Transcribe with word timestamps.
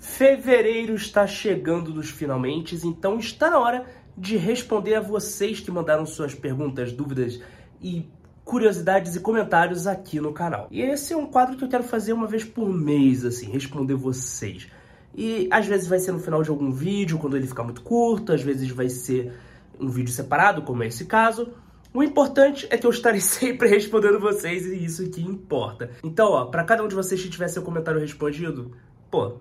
Fevereiro 0.00 0.94
está 0.94 1.26
chegando 1.26 1.92
nos 1.92 2.08
finalmente, 2.08 2.74
então 2.86 3.18
está 3.18 3.50
na 3.50 3.58
hora 3.58 3.84
de 4.16 4.34
responder 4.38 4.94
a 4.94 5.00
vocês 5.00 5.60
que 5.60 5.70
mandaram 5.70 6.06
suas 6.06 6.34
perguntas, 6.34 6.90
dúvidas 6.90 7.38
e 7.82 8.08
curiosidades 8.42 9.14
e 9.14 9.20
comentários 9.20 9.86
aqui 9.86 10.18
no 10.18 10.32
canal. 10.32 10.68
E 10.70 10.80
esse 10.80 11.12
é 11.12 11.16
um 11.16 11.26
quadro 11.26 11.54
que 11.54 11.64
eu 11.64 11.68
quero 11.68 11.84
fazer 11.84 12.14
uma 12.14 12.26
vez 12.26 12.42
por 12.44 12.66
mês, 12.66 13.26
assim, 13.26 13.50
responder 13.50 13.94
vocês. 13.94 14.68
E 15.14 15.46
às 15.50 15.66
vezes 15.66 15.86
vai 15.86 15.98
ser 15.98 16.12
no 16.12 16.18
final 16.18 16.42
de 16.42 16.48
algum 16.48 16.72
vídeo, 16.72 17.18
quando 17.18 17.36
ele 17.36 17.46
ficar 17.46 17.62
muito 17.62 17.82
curto, 17.82 18.32
às 18.32 18.42
vezes 18.42 18.70
vai 18.70 18.88
ser 18.88 19.34
um 19.78 19.88
vídeo 19.90 20.12
separado, 20.12 20.62
como 20.62 20.82
é 20.82 20.86
esse 20.86 21.04
caso. 21.04 21.52
O 21.92 22.02
importante 22.02 22.66
é 22.70 22.78
que 22.78 22.86
eu 22.86 22.90
estarei 22.90 23.20
sempre 23.22 23.68
respondendo 23.68 24.18
vocês 24.18 24.64
e 24.64 24.82
isso 24.82 25.10
que 25.10 25.20
importa. 25.20 25.90
Então, 26.02 26.32
ó, 26.32 26.46
para 26.46 26.64
cada 26.64 26.82
um 26.82 26.88
de 26.88 26.94
vocês 26.94 27.22
que 27.22 27.28
tiver 27.28 27.48
seu 27.48 27.62
comentário 27.62 28.00
respondido, 28.00 28.72
pô, 29.10 29.36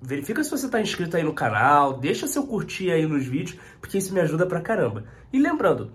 verifica 0.00 0.42
se 0.42 0.50
você 0.50 0.66
está 0.66 0.80
inscrito 0.80 1.16
aí 1.16 1.22
no 1.22 1.34
canal, 1.34 1.98
deixa 1.98 2.26
seu 2.26 2.46
curtir 2.46 2.90
aí 2.90 3.06
nos 3.06 3.26
vídeos, 3.26 3.58
porque 3.80 3.98
isso 3.98 4.12
me 4.14 4.20
ajuda 4.20 4.46
pra 4.46 4.60
caramba. 4.60 5.04
E 5.32 5.38
lembrando, 5.38 5.92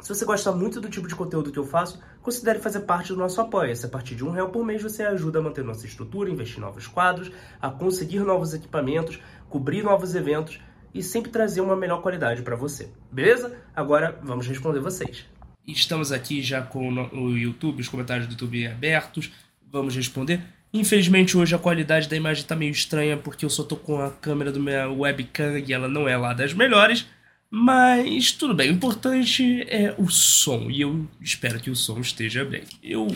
se 0.00 0.08
você 0.08 0.24
gosta 0.24 0.50
muito 0.50 0.80
do 0.80 0.88
tipo 0.88 1.06
de 1.06 1.14
conteúdo 1.14 1.52
que 1.52 1.58
eu 1.58 1.64
faço, 1.64 2.00
considere 2.20 2.58
fazer 2.58 2.80
parte 2.80 3.12
do 3.12 3.18
nosso 3.18 3.40
apoio. 3.40 3.74
Se 3.76 3.86
a 3.86 3.88
partir 3.88 4.16
de 4.16 4.24
um 4.24 4.30
real 4.30 4.48
por 4.50 4.64
mês 4.64 4.82
você 4.82 5.04
ajuda 5.04 5.38
a 5.38 5.42
manter 5.42 5.62
nossa 5.62 5.86
estrutura, 5.86 6.28
investir 6.28 6.58
em 6.58 6.62
novos 6.62 6.86
quadros, 6.86 7.30
a 7.60 7.70
conseguir 7.70 8.20
novos 8.20 8.52
equipamentos, 8.52 9.20
cobrir 9.48 9.84
novos 9.84 10.14
eventos 10.14 10.60
e 10.92 11.02
sempre 11.02 11.30
trazer 11.30 11.60
uma 11.60 11.76
melhor 11.76 12.02
qualidade 12.02 12.42
para 12.42 12.56
você. 12.56 12.90
Beleza? 13.10 13.56
Agora 13.74 14.18
vamos 14.22 14.46
responder 14.46 14.80
vocês. 14.80 15.26
Estamos 15.66 16.10
aqui 16.10 16.42
já 16.42 16.60
com 16.62 16.88
o 17.12 17.36
YouTube, 17.36 17.80
os 17.80 17.88
comentários 17.88 18.26
do 18.26 18.32
YouTube 18.32 18.66
abertos. 18.66 19.32
Vamos 19.70 19.94
responder. 19.94 20.42
Infelizmente 20.72 21.36
hoje 21.36 21.54
a 21.54 21.58
qualidade 21.58 22.08
da 22.08 22.16
imagem 22.16 22.42
está 22.42 22.56
meio 22.56 22.72
estranha 22.72 23.16
porque 23.16 23.44
eu 23.44 23.50
só 23.50 23.62
tô 23.62 23.76
com 23.76 24.00
a 24.00 24.10
câmera 24.10 24.50
do 24.50 24.60
meu 24.60 25.00
webcam 25.00 25.58
e 25.58 25.72
ela 25.72 25.86
não 25.86 26.08
é 26.08 26.16
lá 26.16 26.32
das 26.32 26.54
melhores. 26.54 27.06
Mas 27.50 28.32
tudo 28.32 28.54
bem, 28.54 28.70
o 28.70 28.74
importante 28.74 29.62
é 29.68 29.94
o 29.98 30.08
som 30.08 30.70
e 30.70 30.80
eu 30.80 31.06
espero 31.20 31.60
que 31.60 31.70
o 31.70 31.76
som 31.76 32.00
esteja 32.00 32.44
bem. 32.44 32.62
Eu 32.82 33.08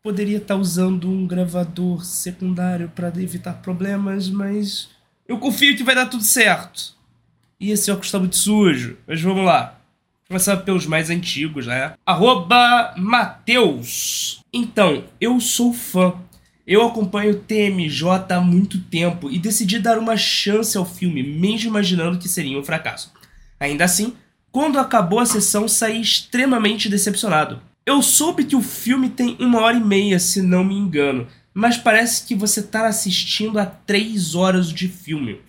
poderia 0.00 0.36
estar 0.36 0.54
tá 0.54 0.60
usando 0.60 1.10
um 1.10 1.26
gravador 1.26 2.04
secundário 2.04 2.88
para 2.94 3.08
evitar 3.20 3.54
problemas, 3.54 4.30
mas 4.30 4.88
eu 5.26 5.38
confio 5.38 5.76
que 5.76 5.82
vai 5.82 5.96
dar 5.96 6.06
tudo 6.06 6.22
certo. 6.22 6.94
E 7.58 7.72
esse 7.72 7.90
óculos 7.90 8.06
está 8.06 8.20
muito 8.20 8.36
sujo, 8.36 8.96
mas 9.04 9.20
vamos 9.20 9.44
lá. 9.44 9.80
Começar 10.28 10.58
pelos 10.58 10.86
mais 10.86 11.10
antigos, 11.10 11.66
né? 11.66 11.94
Arroba 12.04 12.94
Mateus. 12.96 14.40
Então, 14.52 15.04
eu 15.20 15.40
sou 15.40 15.72
fã 15.72 16.14
eu 16.66 16.84
acompanho 16.84 17.38
TMJ 17.38 18.26
há 18.30 18.40
muito 18.40 18.80
tempo 18.80 19.30
e 19.30 19.38
decidi 19.38 19.78
dar 19.78 19.98
uma 19.98 20.16
chance 20.16 20.76
ao 20.76 20.84
filme, 20.84 21.22
mesmo 21.22 21.68
imaginando 21.68 22.18
que 22.18 22.28
seria 22.28 22.58
um 22.58 22.64
fracasso. 22.64 23.12
Ainda 23.60 23.84
assim, 23.84 24.14
quando 24.50 24.78
acabou 24.78 25.20
a 25.20 25.26
sessão, 25.26 25.68
saí 25.68 26.00
extremamente 26.00 26.88
decepcionado. 26.88 27.60
Eu 27.84 28.02
soube 28.02 28.44
que 28.44 28.56
o 28.56 28.62
filme 28.62 29.08
tem 29.08 29.36
uma 29.38 29.60
hora 29.60 29.76
e 29.76 29.84
meia, 29.84 30.18
se 30.18 30.42
não 30.42 30.64
me 30.64 30.74
engano, 30.74 31.28
mas 31.54 31.76
parece 31.76 32.26
que 32.26 32.34
você 32.34 32.60
está 32.60 32.86
assistindo 32.86 33.60
a 33.60 33.64
três 33.64 34.34
horas 34.34 34.70
de 34.70 34.88
filme. 34.88 35.40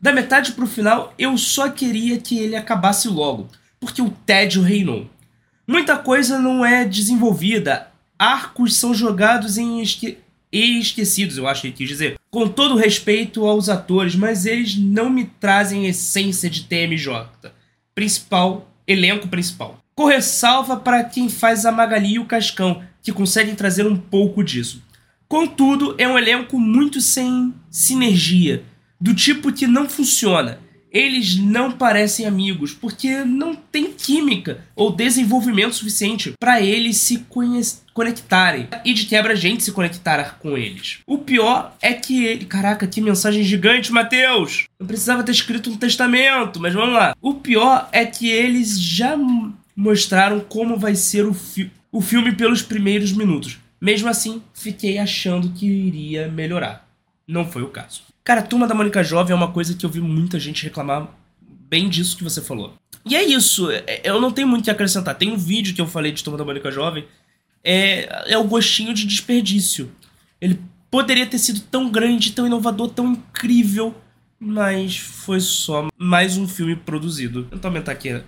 Da 0.00 0.10
metade 0.10 0.52
para 0.52 0.64
o 0.64 0.68
final, 0.68 1.12
eu 1.18 1.36
só 1.36 1.68
queria 1.68 2.18
que 2.18 2.38
ele 2.38 2.56
acabasse 2.56 3.08
logo, 3.08 3.48
porque 3.78 4.00
o 4.00 4.10
tédio 4.10 4.62
reinou. 4.62 5.10
Muita 5.66 5.98
coisa 5.98 6.38
não 6.38 6.64
é 6.64 6.86
desenvolvida, 6.86 7.90
arcos 8.18 8.76
são 8.76 8.94
jogados 8.94 9.58
em 9.58 9.82
e 10.52 10.78
esquecidos, 10.78 11.36
eu 11.36 11.46
acho 11.46 11.62
que 11.62 11.66
ele 11.68 11.76
quis 11.76 11.88
dizer. 11.88 12.18
Com 12.30 12.48
todo 12.48 12.76
respeito 12.76 13.46
aos 13.46 13.68
atores, 13.68 14.14
mas 14.14 14.46
eles 14.46 14.76
não 14.76 15.08
me 15.08 15.24
trazem 15.24 15.86
essência 15.86 16.50
de 16.50 16.64
TMJ. 16.64 17.28
Principal, 17.94 18.70
elenco 18.86 19.28
principal. 19.28 19.78
Corressalva 19.94 20.76
para 20.76 21.04
quem 21.04 21.28
faz 21.28 21.64
a 21.64 21.72
Magali 21.72 22.14
e 22.14 22.18
o 22.18 22.24
Cascão, 22.24 22.82
que 23.02 23.12
conseguem 23.12 23.54
trazer 23.54 23.86
um 23.86 23.96
pouco 23.96 24.42
disso. 24.42 24.82
Contudo, 25.28 25.94
é 25.98 26.08
um 26.08 26.18
elenco 26.18 26.58
muito 26.58 27.00
sem 27.00 27.54
sinergia, 27.70 28.64
do 29.00 29.14
tipo 29.14 29.52
que 29.52 29.66
não 29.66 29.88
funciona 29.88 30.58
eles 30.90 31.36
não 31.36 31.72
parecem 31.72 32.26
amigos 32.26 32.72
porque 32.72 33.24
não 33.24 33.54
tem 33.54 33.92
química 33.92 34.64
ou 34.74 34.90
desenvolvimento 34.90 35.74
suficiente 35.74 36.32
para 36.38 36.60
eles 36.60 36.96
se 36.96 37.24
conectarem 37.94 38.68
e 38.84 38.92
de 38.92 39.06
quebra 39.06 39.32
a 39.32 39.36
gente 39.36 39.62
se 39.62 39.72
conectar 39.72 40.38
com 40.38 40.56
eles. 40.56 40.98
O 41.06 41.18
pior 41.18 41.76
é 41.80 41.92
que 41.92 42.24
ele, 42.24 42.44
caraca, 42.44 42.86
que 42.86 43.00
mensagem 43.00 43.42
gigante, 43.42 43.92
Mateus. 43.92 44.66
Eu 44.78 44.86
precisava 44.86 45.22
ter 45.22 45.32
escrito 45.32 45.70
um 45.70 45.76
testamento, 45.76 46.58
mas 46.58 46.74
vamos 46.74 46.94
lá. 46.94 47.14
O 47.20 47.34
pior 47.34 47.88
é 47.92 48.04
que 48.04 48.28
eles 48.28 48.80
já 48.80 49.16
mostraram 49.76 50.40
como 50.40 50.76
vai 50.76 50.94
ser 50.94 51.24
o, 51.26 51.32
fi 51.32 51.70
o 51.92 52.00
filme 52.00 52.32
pelos 52.32 52.62
primeiros 52.62 53.12
minutos. 53.12 53.58
Mesmo 53.80 54.08
assim, 54.08 54.42
fiquei 54.52 54.98
achando 54.98 55.52
que 55.52 55.66
iria 55.66 56.28
melhorar. 56.28 56.86
Não 57.26 57.46
foi 57.46 57.62
o 57.62 57.68
caso. 57.68 58.02
Cara, 58.22 58.42
Turma 58.42 58.66
da 58.66 58.74
Mônica 58.74 59.02
Jovem 59.02 59.32
é 59.32 59.36
uma 59.36 59.50
coisa 59.50 59.74
que 59.74 59.84
eu 59.84 59.90
vi 59.90 60.00
muita 60.00 60.38
gente 60.38 60.64
reclamar 60.64 61.08
bem 61.40 61.88
disso 61.88 62.16
que 62.16 62.24
você 62.24 62.40
falou. 62.40 62.74
E 63.04 63.16
é 63.16 63.24
isso, 63.24 63.70
é, 63.70 64.02
eu 64.04 64.20
não 64.20 64.30
tenho 64.30 64.46
muito 64.46 64.64
que 64.64 64.70
acrescentar. 64.70 65.14
Tem 65.14 65.30
um 65.30 65.36
vídeo 65.36 65.74
que 65.74 65.80
eu 65.80 65.86
falei 65.86 66.12
de 66.12 66.22
Turma 66.22 66.38
da 66.38 66.44
Mônica 66.44 66.70
Jovem, 66.70 67.06
é, 67.64 68.32
é 68.32 68.38
o 68.38 68.44
gostinho 68.44 68.92
de 68.92 69.06
desperdício. 69.06 69.90
Ele 70.40 70.60
poderia 70.90 71.26
ter 71.26 71.38
sido 71.38 71.60
tão 71.60 71.90
grande, 71.90 72.32
tão 72.32 72.46
inovador, 72.46 72.88
tão 72.90 73.12
incrível, 73.12 73.94
mas 74.38 74.96
foi 74.96 75.40
só 75.40 75.88
mais 75.96 76.36
um 76.36 76.48
filme 76.48 76.76
produzido. 76.76 77.48
Vou 77.50 77.60
aumentar 77.62 77.92
aqui 77.92 78.22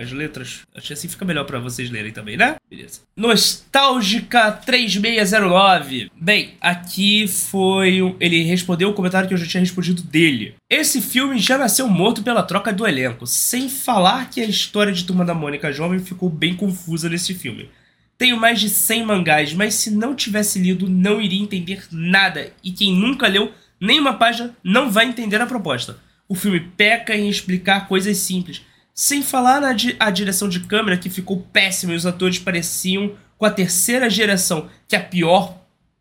as 0.00 0.12
letras. 0.12 0.62
Acho 0.74 0.86
que 0.86 0.92
assim 0.92 1.08
fica 1.08 1.24
melhor 1.24 1.44
para 1.44 1.58
vocês 1.58 1.90
lerem 1.90 2.12
também, 2.12 2.36
né? 2.36 2.56
Beleza. 2.70 3.00
Nostálgica 3.16 4.52
3609. 4.52 6.10
Bem, 6.14 6.54
aqui 6.60 7.26
foi. 7.26 8.16
Ele 8.20 8.42
respondeu 8.42 8.90
o 8.90 8.94
comentário 8.94 9.28
que 9.28 9.34
eu 9.34 9.38
já 9.38 9.46
tinha 9.46 9.60
respondido 9.60 10.02
dele. 10.02 10.54
Esse 10.70 11.00
filme 11.00 11.38
já 11.38 11.58
nasceu 11.58 11.88
morto 11.88 12.22
pela 12.22 12.42
troca 12.42 12.72
do 12.72 12.86
elenco, 12.86 13.26
sem 13.26 13.68
falar 13.68 14.30
que 14.30 14.40
a 14.40 14.46
história 14.46 14.92
de 14.92 15.04
Turma 15.04 15.24
da 15.24 15.34
Mônica 15.34 15.72
Jovem 15.72 15.98
ficou 15.98 16.28
bem 16.28 16.54
confusa 16.54 17.08
nesse 17.08 17.34
filme. 17.34 17.70
Tenho 18.16 18.36
mais 18.36 18.60
de 18.60 18.68
100 18.68 19.06
mangás, 19.06 19.54
mas 19.54 19.74
se 19.74 19.90
não 19.90 20.14
tivesse 20.14 20.58
lido, 20.58 20.88
não 20.88 21.20
iria 21.20 21.40
entender 21.40 21.84
nada. 21.92 22.52
E 22.64 22.72
quem 22.72 22.92
nunca 22.92 23.28
leu 23.28 23.52
nenhuma 23.80 24.14
página 24.14 24.56
não 24.62 24.90
vai 24.90 25.06
entender 25.06 25.40
a 25.40 25.46
proposta. 25.46 25.98
O 26.28 26.34
filme 26.34 26.60
peca 26.60 27.16
em 27.16 27.28
explicar 27.28 27.86
coisas 27.88 28.16
simples 28.18 28.62
sem 28.98 29.22
falar 29.22 29.60
na 29.60 29.72
di 29.72 29.94
a 30.00 30.10
direção 30.10 30.48
de 30.48 30.58
câmera 30.58 30.98
que 30.98 31.08
ficou 31.08 31.46
péssima 31.52 31.92
e 31.92 31.96
os 31.96 32.04
atores 32.04 32.40
pareciam 32.40 33.12
com 33.38 33.46
a 33.46 33.50
terceira 33.50 34.10
geração, 34.10 34.68
que 34.88 34.96
é 34.96 34.98
a 34.98 35.04
pior 35.04 35.56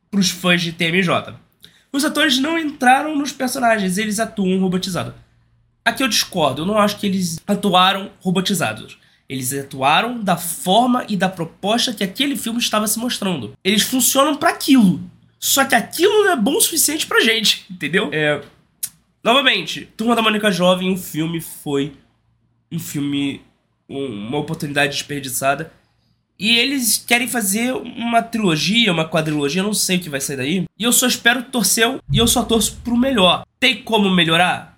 para 0.09 0.19
os 0.19 0.31
fãs 0.31 0.63
de 0.63 0.71
TMJ. 0.71 1.35
Os 1.93 2.03
atores 2.03 2.39
não 2.39 2.57
entraram 2.57 3.15
nos 3.15 3.31
personagens, 3.31 3.99
eles 3.99 4.19
atuam 4.19 4.59
robotizados. 4.59 5.13
Aqui 5.85 6.01
eu 6.01 6.07
discordo, 6.07 6.63
eu 6.63 6.65
não 6.65 6.79
acho 6.79 6.97
que 6.97 7.05
eles 7.05 7.39
atuaram 7.45 8.09
robotizados. 8.19 8.97
Eles 9.29 9.53
atuaram 9.53 10.19
da 10.19 10.35
forma 10.35 11.05
e 11.07 11.15
da 11.15 11.29
proposta 11.29 11.93
que 11.93 12.03
aquele 12.03 12.35
filme 12.35 12.57
estava 12.57 12.87
se 12.87 12.97
mostrando. 12.97 13.53
Eles 13.63 13.83
funcionam 13.83 14.35
para 14.35 14.49
aquilo. 14.49 14.99
Só 15.37 15.63
que 15.65 15.75
aquilo 15.75 16.23
não 16.23 16.31
é 16.31 16.35
bom 16.35 16.55
o 16.55 16.61
suficiente 16.61 17.05
pra 17.05 17.21
gente, 17.21 17.63
entendeu? 17.69 18.09
É... 18.11 18.41
Novamente, 19.23 19.87
Turma 19.95 20.15
da 20.15 20.21
Mônica 20.23 20.49
Jovem, 20.49 20.91
o 20.91 20.97
filme 20.97 21.39
foi 21.39 21.93
um 22.71 22.79
filme, 22.79 23.41
uma 23.87 24.37
oportunidade 24.37 24.93
desperdiçada. 24.93 25.71
E 26.39 26.57
eles 26.57 27.03
querem 27.05 27.27
fazer 27.27 27.73
uma 27.73 28.21
trilogia, 28.21 28.91
uma 28.91 29.09
quadrilogia, 29.09 29.63
não 29.63 29.73
sei 29.73 29.97
o 29.97 29.99
que 29.99 30.09
vai 30.09 30.21
sair 30.21 30.37
daí. 30.37 30.65
E 30.77 30.83
eu 30.83 30.91
só 30.91 31.07
espero 31.07 31.43
torcer 31.43 31.99
e 32.11 32.17
eu 32.17 32.27
só 32.27 32.43
torço 32.43 32.77
pro 32.83 32.95
melhor. 32.95 33.43
Tem 33.59 33.81
como 33.81 34.09
melhorar? 34.09 34.77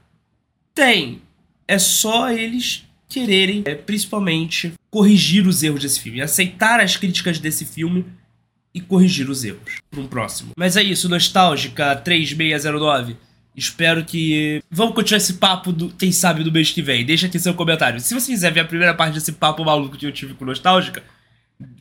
Tem. 0.74 1.22
É 1.68 1.78
só 1.78 2.32
eles 2.32 2.86
quererem, 3.10 3.64
é, 3.66 3.76
principalmente, 3.76 4.74
corrigir 4.90 5.46
os 5.46 5.62
erros 5.62 5.82
desse 5.82 6.00
filme. 6.00 6.22
Aceitar 6.22 6.80
as 6.80 6.96
críticas 6.96 7.40
desse 7.40 7.66
filme 7.66 8.06
e 8.74 8.80
corrigir 8.80 9.30
os 9.30 9.44
erros. 9.44 9.80
Para 9.92 10.00
um 10.00 10.08
próximo. 10.08 10.52
Mas 10.56 10.78
é 10.78 10.84
isso, 10.84 11.10
Nostálgica 11.10 11.96
3609. 11.96 13.18
Espero 13.56 14.06
que. 14.06 14.64
Vamos 14.70 14.96
continuar 14.96 15.18
esse 15.18 15.34
papo, 15.34 15.72
do, 15.72 15.90
quem 15.90 16.12
sabe, 16.12 16.44
do 16.44 16.52
mês 16.52 16.72
que 16.72 16.82
vem. 16.82 17.06
Deixa 17.06 17.28
aqui 17.28 17.40
seu 17.40 17.54
comentário. 17.54 18.00
Se 18.00 18.14
você 18.14 18.32
quiser 18.32 18.54
ver 18.54 18.62
a 18.62 18.66
primeira 18.66 18.94
parte 18.94 19.16
desse 19.16 19.34
papo 19.34 19.66
maluco 19.66 19.98
que 19.98 20.06
eu 20.06 20.12
tive 20.12 20.34
com 20.34 20.46
Nostálgica, 20.46 21.04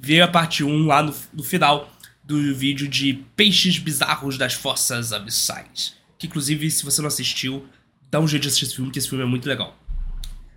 vê 0.01 0.21
a 0.21 0.29
parte 0.29 0.65
1 0.65 0.87
lá 0.87 1.03
no, 1.03 1.15
no 1.33 1.43
final 1.43 1.91
do 2.25 2.55
vídeo 2.55 2.89
de 2.89 3.25
Peixes 3.37 3.79
Bizarros 3.79 4.37
das 4.37 4.55
Forças 4.55 5.13
Abissais. 5.13 5.97
Que, 6.19 6.27
inclusive, 6.27 6.71
se 6.71 6.85
você 6.85 7.01
não 7.01 7.09
assistiu, 7.09 7.67
dá 8.11 8.21
um 8.21 8.27
jeito 8.27 8.43
de 8.43 8.49
assistir 8.49 8.67
esse 8.67 8.77
filme, 8.77 8.91
que 8.91 8.99
esse 8.99 9.09
filme 9.09 9.25
é 9.25 9.27
muito 9.27 9.49
legal. 9.49 9.77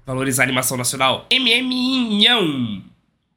Valorizar 0.06 0.44
a 0.44 0.46
animação 0.46 0.76
nacional. 0.76 1.28
MM 1.30 2.84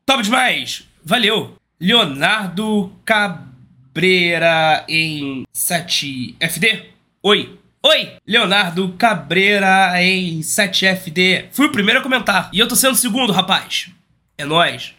Top 0.07 0.23
demais! 0.23 0.85
Valeu! 1.05 1.57
Leonardo 1.79 2.93
Cabreira 3.05 4.85
em 4.89 5.45
7FD. 5.55 6.87
Oi! 7.23 7.64
Oi, 7.87 8.13
Leonardo 8.27 8.95
Cabreira 8.97 10.03
em 10.03 10.41
7FD. 10.41 11.49
Fui 11.51 11.67
o 11.67 11.71
primeiro 11.71 12.01
a 12.01 12.03
comentar. 12.03 12.49
E 12.51 12.59
eu 12.59 12.67
tô 12.67 12.75
sendo 12.75 12.95
o 12.95 12.97
segundo, 12.97 13.31
rapaz. 13.31 13.91
É 14.39 14.45
nóis. 14.47 14.95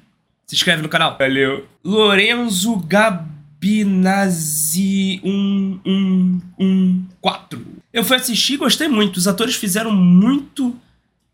Se 0.46 0.54
inscreve 0.54 0.84
no 0.84 0.90
canal. 0.90 1.18
Valeu. 1.18 1.68
Lorenzo 1.84 2.78
Gabinazzi 2.78 4.00
1114. 5.24 7.66
Eu 7.92 8.04
fui 8.04 8.18
assistir 8.18 8.54
e 8.54 8.58
gostei 8.58 8.88
muito. 8.88 9.18
Os 9.18 9.28
atores 9.28 9.56
fizeram 9.56 9.92
muito. 9.92 10.80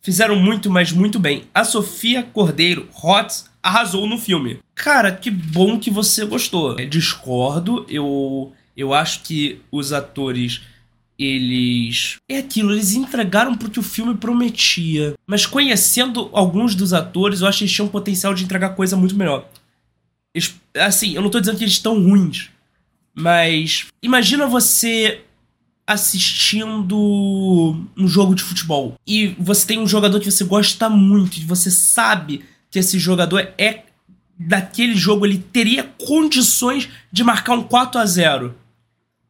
Fizeram 0.01 0.37
muito, 0.37 0.69
mas 0.69 0.93
muito 0.93 1.19
bem. 1.19 1.43
A 1.53 1.65
Sofia 1.65 2.23
Cordeiro, 2.23 2.87
Hotz, 3.03 3.51
arrasou 3.61 4.07
no 4.07 4.17
filme. 4.17 4.59
Cara, 4.73 5.11
que 5.11 5.29
bom 5.29 5.77
que 5.77 5.91
você 5.91 6.23
gostou. 6.23 6.79
É, 6.79 6.85
discordo, 6.85 7.85
eu, 7.89 8.53
eu 8.77 8.93
acho 8.93 9.23
que 9.23 9.59
os 9.69 9.91
atores 9.91 10.61
eles. 11.23 12.17
É 12.29 12.37
aquilo, 12.37 12.71
eles 12.71 12.93
entregaram 12.93 13.55
porque 13.55 13.79
o 13.79 13.83
filme 13.83 14.15
prometia. 14.15 15.13
Mas 15.25 15.45
conhecendo 15.45 16.29
alguns 16.33 16.75
dos 16.75 16.93
atores, 16.93 17.41
eu 17.41 17.47
acho 17.47 17.59
que 17.59 17.63
eles 17.65 17.73
tinham 17.73 17.87
potencial 17.87 18.33
de 18.33 18.43
entregar 18.43 18.71
coisa 18.71 18.95
muito 18.95 19.15
melhor. 19.15 19.47
Eles, 20.33 20.55
assim, 20.75 21.13
eu 21.13 21.21
não 21.21 21.29
tô 21.29 21.39
dizendo 21.39 21.57
que 21.57 21.63
eles 21.63 21.73
estão 21.73 22.01
ruins. 22.01 22.49
Mas 23.13 23.87
imagina 24.01 24.47
você 24.47 25.21
assistindo 25.85 26.95
um 27.97 28.07
jogo 28.07 28.33
de 28.33 28.43
futebol 28.43 28.95
e 29.05 29.35
você 29.37 29.67
tem 29.67 29.79
um 29.79 29.87
jogador 29.87 30.19
que 30.19 30.31
você 30.31 30.45
gosta 30.45 30.89
muito 30.89 31.37
e 31.37 31.43
você 31.43 31.69
sabe 31.69 32.45
que 32.69 32.79
esse 32.79 32.97
jogador 32.97 33.51
é 33.57 33.83
daquele 34.39 34.95
jogo 34.95 35.25
ele 35.25 35.37
teria 35.51 35.83
condições 35.83 36.87
de 37.11 37.23
marcar 37.23 37.53
um 37.55 37.63
4 37.63 37.99
a 37.99 38.05
0 38.05 38.55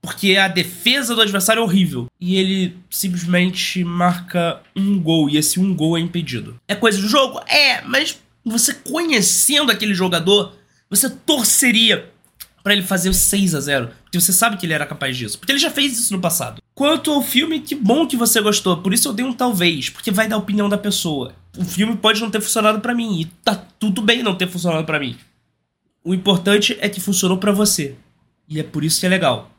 porque 0.02 0.36
a 0.36 0.48
defesa 0.48 1.14
do 1.14 1.22
adversário 1.22 1.62
é 1.62 1.64
horrível. 1.64 2.08
E 2.20 2.36
ele 2.36 2.78
simplesmente 2.90 3.84
marca 3.84 4.62
um 4.76 5.00
gol. 5.00 5.30
E 5.30 5.38
esse 5.38 5.60
um 5.60 5.76
gol 5.76 5.98
é 5.98 6.02
impedido. 6.02 6.60
É 6.68 6.74
coisa 6.74 7.00
do 7.00 7.08
jogo? 7.08 7.40
É, 7.48 7.82
mas 7.82 8.20
você 8.44 8.74
conhecendo 8.74 9.72
aquele 9.72 9.94
jogador, 9.94 10.56
você 10.90 11.10
torceria 11.10 12.10
para 12.64 12.74
ele 12.74 12.84
fazer 12.84 13.10
o 13.10 13.14
6 13.14 13.56
a 13.56 13.60
0 13.60 13.90
Porque 14.04 14.20
você 14.20 14.32
sabe 14.34 14.58
que 14.58 14.66
ele 14.66 14.74
era 14.74 14.86
capaz 14.86 15.16
disso. 15.16 15.38
Porque 15.38 15.52
ele 15.52 15.60
já 15.60 15.70
fez 15.70 15.98
isso 15.98 16.14
no 16.14 16.20
passado. 16.20 16.62
Quanto 16.74 17.12
ao 17.12 17.22
filme, 17.22 17.60
que 17.60 17.76
bom 17.76 18.08
que 18.08 18.18
você 18.18 18.42
gostou. 18.42 18.78
Por 18.78 18.94
isso 18.94 19.08
eu 19.08 19.14
dei 19.14 19.26
um 19.26 19.34
talvez. 19.34 19.90
Porque 19.90 20.10
vai 20.10 20.28
dar 20.28 20.36
a 20.36 20.40
opinião 20.40 20.68
da 20.68 20.78
pessoa. 20.78 21.34
O 21.56 21.64
filme 21.64 21.96
pode 21.96 22.22
não 22.22 22.32
ter 22.32 22.42
funcionado 22.42 22.82
para 22.82 22.96
mim. 22.96 23.22
E 23.22 23.26
tá 23.44 23.56
tudo 23.56 24.02
bem 24.02 24.24
não 24.24 24.36
ter 24.36 24.48
funcionado 24.48 24.86
para 24.86 25.00
mim. 25.00 25.16
O 26.04 26.14
importante 26.14 26.76
é 26.82 26.90
que 26.90 27.00
funcionou 27.00 27.38
para 27.38 27.52
você. 27.52 27.96
E 28.50 28.60
é 28.60 28.64
por 28.64 28.84
isso 28.84 29.00
que 29.00 29.06
é 29.06 29.10
legal. 29.10 29.52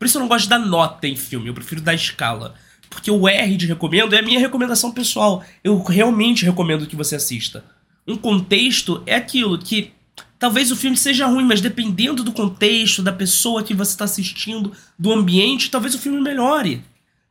Por 0.00 0.06
isso 0.06 0.16
eu 0.16 0.20
não 0.22 0.28
gosto 0.28 0.48
dar 0.48 0.58
nota 0.58 1.06
em 1.06 1.14
filme, 1.14 1.48
eu 1.48 1.52
prefiro 1.52 1.82
dar 1.82 1.92
escala. 1.92 2.54
Porque 2.88 3.10
o 3.10 3.28
R 3.28 3.54
de 3.54 3.66
recomendo 3.66 4.14
é 4.14 4.20
a 4.20 4.22
minha 4.22 4.40
recomendação 4.40 4.90
pessoal. 4.90 5.44
Eu 5.62 5.80
realmente 5.82 6.42
recomendo 6.42 6.86
que 6.86 6.96
você 6.96 7.16
assista. 7.16 7.62
Um 8.08 8.16
contexto 8.16 9.02
é 9.04 9.14
aquilo 9.14 9.58
que 9.58 9.92
talvez 10.38 10.72
o 10.72 10.76
filme 10.76 10.96
seja 10.96 11.26
ruim, 11.26 11.44
mas 11.44 11.60
dependendo 11.60 12.24
do 12.24 12.32
contexto, 12.32 13.02
da 13.02 13.12
pessoa 13.12 13.62
que 13.62 13.74
você 13.74 13.90
está 13.90 14.06
assistindo, 14.06 14.72
do 14.98 15.12
ambiente, 15.12 15.70
talvez 15.70 15.94
o 15.94 15.98
filme 15.98 16.18
melhore. 16.18 16.82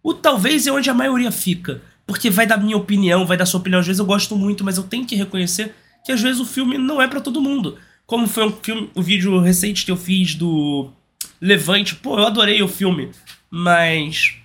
O 0.04 0.14
talvez 0.14 0.68
é 0.68 0.72
onde 0.72 0.92
a 0.92 0.94
maioria 0.94 1.32
fica. 1.32 1.82
Porque 2.06 2.30
vai 2.30 2.46
dar 2.46 2.58
minha 2.58 2.78
opinião, 2.78 3.26
vai 3.26 3.36
dar 3.36 3.48
sua 3.48 3.60
opinião. 3.60 3.80
Às 3.80 3.88
vezes 3.88 4.00
eu 4.00 4.06
gosto 4.06 4.36
muito, 4.36 4.64
mas 4.64 4.78
eu 4.78 4.84
tenho 4.84 5.08
que 5.08 5.16
reconhecer 5.16 5.74
que 6.06 6.12
às 6.12 6.22
vezes 6.22 6.40
o 6.40 6.46
filme 6.46 6.78
não 6.78 7.02
é 7.02 7.08
para 7.08 7.20
todo 7.20 7.42
mundo. 7.42 7.80
Como 8.06 8.28
foi 8.28 8.46
um 8.46 8.52
filme, 8.52 8.92
o 8.94 9.02
vídeo 9.02 9.40
recente 9.40 9.84
que 9.84 9.90
eu 9.90 9.98
fiz 9.98 10.36
do 10.36 10.94
Levante. 11.42 11.96
Pô, 11.96 12.18
eu 12.18 12.26
adorei 12.26 12.62
o 12.62 12.68
filme, 12.68 13.12
mas 13.50 14.36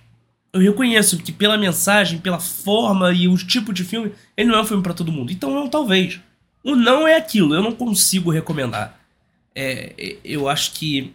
eu 0.53 0.61
reconheço 0.61 1.17
que 1.17 1.31
pela 1.31 1.57
mensagem, 1.57 2.19
pela 2.19 2.39
forma 2.39 3.11
e 3.11 3.27
o 3.27 3.37
tipo 3.37 3.73
de 3.73 3.83
filme, 3.83 4.11
ele 4.37 4.49
não 4.49 4.59
é 4.59 4.61
um 4.61 4.65
filme 4.65 4.83
para 4.83 4.93
todo 4.93 5.11
mundo. 5.11 5.31
Então 5.31 5.53
não, 5.53 5.67
talvez. 5.67 6.19
O 6.63 6.75
não 6.75 7.07
é 7.07 7.17
aquilo, 7.17 7.53
eu 7.53 7.61
não 7.61 7.73
consigo 7.73 8.31
recomendar. 8.31 8.99
É, 9.53 10.17
eu 10.23 10.49
acho 10.49 10.71
que 10.71 11.13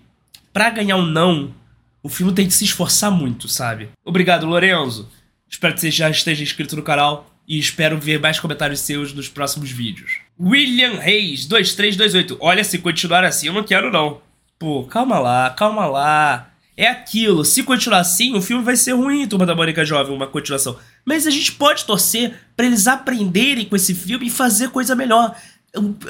para 0.52 0.70
ganhar 0.70 0.96
um 0.96 1.06
não, 1.06 1.54
o 2.02 2.08
filme 2.08 2.32
tem 2.32 2.46
que 2.46 2.54
se 2.54 2.64
esforçar 2.64 3.10
muito, 3.10 3.48
sabe? 3.48 3.88
Obrigado, 4.04 4.46
Lorenzo. 4.46 5.08
Espero 5.48 5.74
que 5.74 5.80
você 5.80 5.90
já 5.90 6.08
esteja 6.08 6.42
inscrito 6.42 6.76
no 6.76 6.82
canal 6.82 7.30
e 7.48 7.58
espero 7.58 7.98
ver 7.98 8.20
mais 8.20 8.38
comentários 8.38 8.80
seus 8.80 9.12
nos 9.12 9.28
próximos 9.28 9.70
vídeos. 9.70 10.18
William 10.38 11.00
Reis 11.00 11.46
2328. 11.46 12.36
Olha, 12.40 12.62
se 12.62 12.78
continuar 12.78 13.24
assim, 13.24 13.48
eu 13.48 13.52
não 13.52 13.64
quero 13.64 13.90
não. 13.90 14.20
Pô, 14.60 14.84
calma 14.84 15.18
lá, 15.18 15.48
calma 15.48 15.86
lá. 15.86 16.50
É 16.76 16.86
aquilo. 16.86 17.46
Se 17.46 17.62
continuar 17.62 18.00
assim, 18.00 18.36
o 18.36 18.42
filme 18.42 18.62
vai 18.62 18.76
ser 18.76 18.92
ruim, 18.92 19.26
Turma 19.26 19.46
da 19.46 19.54
Mônica 19.54 19.86
Jovem, 19.86 20.14
uma 20.14 20.26
continuação. 20.26 20.76
Mas 21.02 21.26
a 21.26 21.30
gente 21.30 21.52
pode 21.52 21.86
torcer 21.86 22.38
para 22.54 22.66
eles 22.66 22.86
aprenderem 22.86 23.64
com 23.64 23.74
esse 23.74 23.94
filme 23.94 24.26
e 24.26 24.30
fazer 24.30 24.68
coisa 24.68 24.94
melhor. 24.94 25.34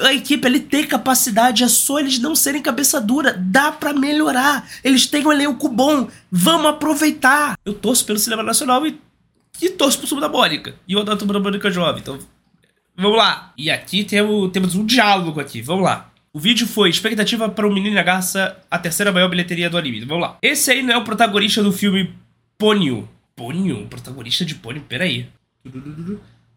A 0.01 0.13
equipe 0.13 0.45
ele 0.45 0.59
tem 0.59 0.85
capacidade, 0.85 1.63
é 1.63 1.69
só 1.69 1.97
eles 1.97 2.19
não 2.19 2.35
serem 2.35 2.61
cabeça 2.61 2.99
dura. 2.99 3.33
Dá 3.39 3.71
para 3.71 3.93
melhorar. 3.93 4.67
Eles 4.83 5.07
têm 5.07 5.25
um 5.25 5.31
elenco 5.31 5.69
bom. 5.69 6.09
Vamos 6.29 6.67
aproveitar. 6.71 7.57
Eu 7.63 7.73
torço 7.73 8.05
pelo 8.05 8.19
cinema 8.19 8.43
nacional 8.43 8.85
e, 8.85 8.99
e 9.61 9.69
torço 9.69 9.97
pro 9.97 10.09
Turma 10.09 10.27
da 10.27 10.29
Mônica. 10.29 10.75
E 10.85 10.91
eu 10.91 10.99
adoro 10.99 11.17
Turma 11.17 11.35
da 11.35 11.39
Mônica 11.39 11.71
Jovem. 11.71 12.01
Então, 12.01 12.19
vamos 12.97 13.17
lá. 13.17 13.53
E 13.57 13.71
aqui 13.71 14.03
temos, 14.03 14.51
temos 14.51 14.75
um 14.75 14.85
diálogo 14.85 15.39
aqui. 15.39 15.61
Vamos 15.61 15.85
lá. 15.85 16.10
O 16.33 16.39
vídeo 16.39 16.65
foi 16.65 16.89
expectativa 16.89 17.49
para 17.49 17.67
o 17.67 17.73
Menino 17.73 18.01
Garça, 18.03 18.57
a 18.69 18.79
terceira 18.79 19.11
maior 19.11 19.27
bilheteria 19.27 19.69
do 19.69 19.77
anime. 19.77 20.05
Vamos 20.05 20.21
lá. 20.23 20.37
Esse 20.41 20.71
aí 20.71 20.81
não 20.81 20.93
é 20.93 20.97
o 20.97 21.03
protagonista 21.03 21.61
do 21.61 21.73
filme 21.73 22.13
Ponyo. 22.57 23.07
Ponyo? 23.35 23.85
Protagonista 23.87 24.45
de 24.45 24.55
Ponyo? 24.55 24.81
Peraí. 24.87 25.27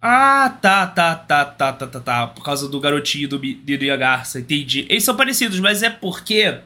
Ah, 0.00 0.48
tá, 0.62 0.86
tá, 0.86 1.16
tá, 1.16 1.44
tá, 1.44 1.72
tá, 1.72 1.86
tá, 1.88 2.00
tá. 2.00 2.26
Por 2.28 2.44
causa 2.44 2.68
do 2.68 2.78
garotinho 2.78 3.28
do 3.28 3.40
Menino 3.40 3.98
Garça, 3.98 4.38
entendi. 4.38 4.86
Eles 4.88 5.02
são 5.02 5.16
parecidos, 5.16 5.58
mas 5.58 5.82
é 5.82 5.90
porque... 5.90 6.58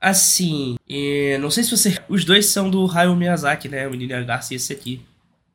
Assim, 0.00 0.76
é, 0.88 1.38
não 1.38 1.50
sei 1.50 1.62
se 1.62 1.70
você... 1.70 2.02
Os 2.08 2.24
dois 2.24 2.46
são 2.46 2.68
do 2.68 2.90
Hayao 2.90 3.14
Miyazaki, 3.14 3.68
né? 3.68 3.86
O 3.86 3.90
Menino 3.90 4.24
Garça 4.24 4.54
e 4.54 4.56
esse 4.56 4.72
aqui. 4.72 5.00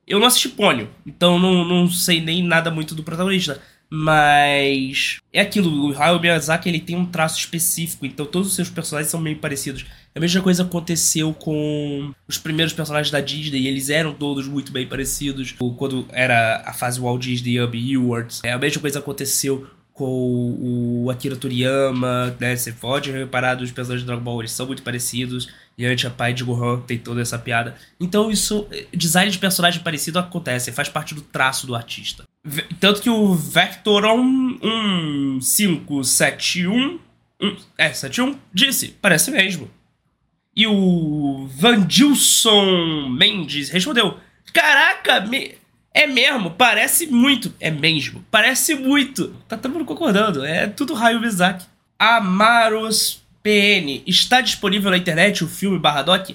Eu 0.08 0.20
não 0.20 0.28
assisti 0.28 0.50
Ponyo, 0.50 0.88
então 1.06 1.40
não, 1.40 1.66
não 1.66 1.90
sei 1.90 2.22
nem 2.22 2.44
nada 2.44 2.70
muito 2.70 2.94
do 2.94 3.04
protagonista. 3.04 3.60
Mas 3.98 5.20
é 5.32 5.40
aquilo, 5.40 5.88
o 5.88 5.98
Hayao 5.98 6.20
Miyazaki 6.20 6.68
ele 6.68 6.82
tem 6.82 6.98
um 6.98 7.06
traço 7.06 7.40
específico, 7.40 8.06
então 8.06 8.26
todos 8.26 8.50
os 8.50 8.54
seus 8.54 8.70
personagens 8.70 9.10
são 9.10 9.22
meio 9.22 9.38
parecidos. 9.38 9.86
A 10.14 10.20
mesma 10.20 10.42
coisa 10.42 10.64
aconteceu 10.64 11.34
com 11.34 12.14
os 12.28 12.38
primeiros 12.38 12.74
personagens 12.74 13.10
da 13.10 13.22
Disney, 13.22 13.68
eles 13.68 13.90
eram 13.90 14.14
todos 14.14 14.50
muito 14.50 14.70
bem 14.74 14.86
parecidos. 14.86 15.56
Quando 15.78 16.06
era 16.12 16.62
a 16.66 16.74
fase 16.74 17.00
Walt 17.00 17.22
Disney 17.22 17.62
Up 17.62 17.96
Awards. 17.96 18.42
É, 18.44 18.52
a 18.52 18.58
mesma 18.58 18.82
coisa 18.82 19.00
aconteceu 19.00 19.66
com 19.94 20.58
o 20.60 21.10
Akira 21.10 21.38
Toriyama, 21.38 22.36
né? 22.38 22.54
Você 22.54 22.74
pode 22.74 23.12
reparar 23.12 23.56
dos 23.56 23.72
personagens 23.72 24.02
de 24.02 24.08
Dragon 24.08 24.24
Ball, 24.24 24.42
eles 24.42 24.52
são 24.52 24.66
muito 24.68 24.84
parecidos. 24.84 25.48
E 25.78 25.86
a 25.86 26.10
pai 26.10 26.34
de 26.34 26.44
Gohan 26.44 26.82
tem 26.82 26.98
toda 26.98 27.22
essa 27.22 27.40
piada. 27.40 27.76
Então 28.00 28.30
isso, 28.30 28.68
design 28.94 29.32
de 29.32 29.38
personagem 29.38 29.82
parecido 29.82 30.20
acontece, 30.20 30.72
faz 30.74 30.90
parte 30.90 31.16
do 31.16 31.22
traço 31.22 31.66
do 31.66 31.76
artista. 31.76 32.26
Tanto 32.80 33.02
que 33.02 33.10
o 33.10 33.34
Vectoron 33.34 34.24
1571 34.24 37.00
é, 37.78 37.92
71 37.92 38.38
disse, 38.54 38.96
parece 39.02 39.32
mesmo. 39.32 39.70
E 40.56 40.66
o 40.68 41.48
Vandilson 41.48 43.10
Mendes 43.10 43.70
respondeu: 43.70 44.18
Caraca, 44.54 45.22
me... 45.22 45.56
é 45.94 46.08
mesmo, 46.08 46.52
parece 46.52 47.08
muito. 47.08 47.54
É 47.60 47.70
mesmo, 47.70 48.24
parece 48.32 48.76
muito. 48.76 49.36
Tá 49.48 49.58
todo 49.58 49.74
mundo 49.74 49.86
concordando, 49.86 50.46
é 50.46 50.68
tudo 50.68 50.94
raio 50.94 51.20
Mizaki. 51.20 51.66
Amaros 52.00 53.22
PN, 53.44 54.02
está 54.06 54.42
disponível 54.42 54.92
na 54.92 54.98
internet 54.98 55.44
o 55.44 55.48
filme 55.48 55.80
Barra 55.80 56.04
Doc? 56.04 56.30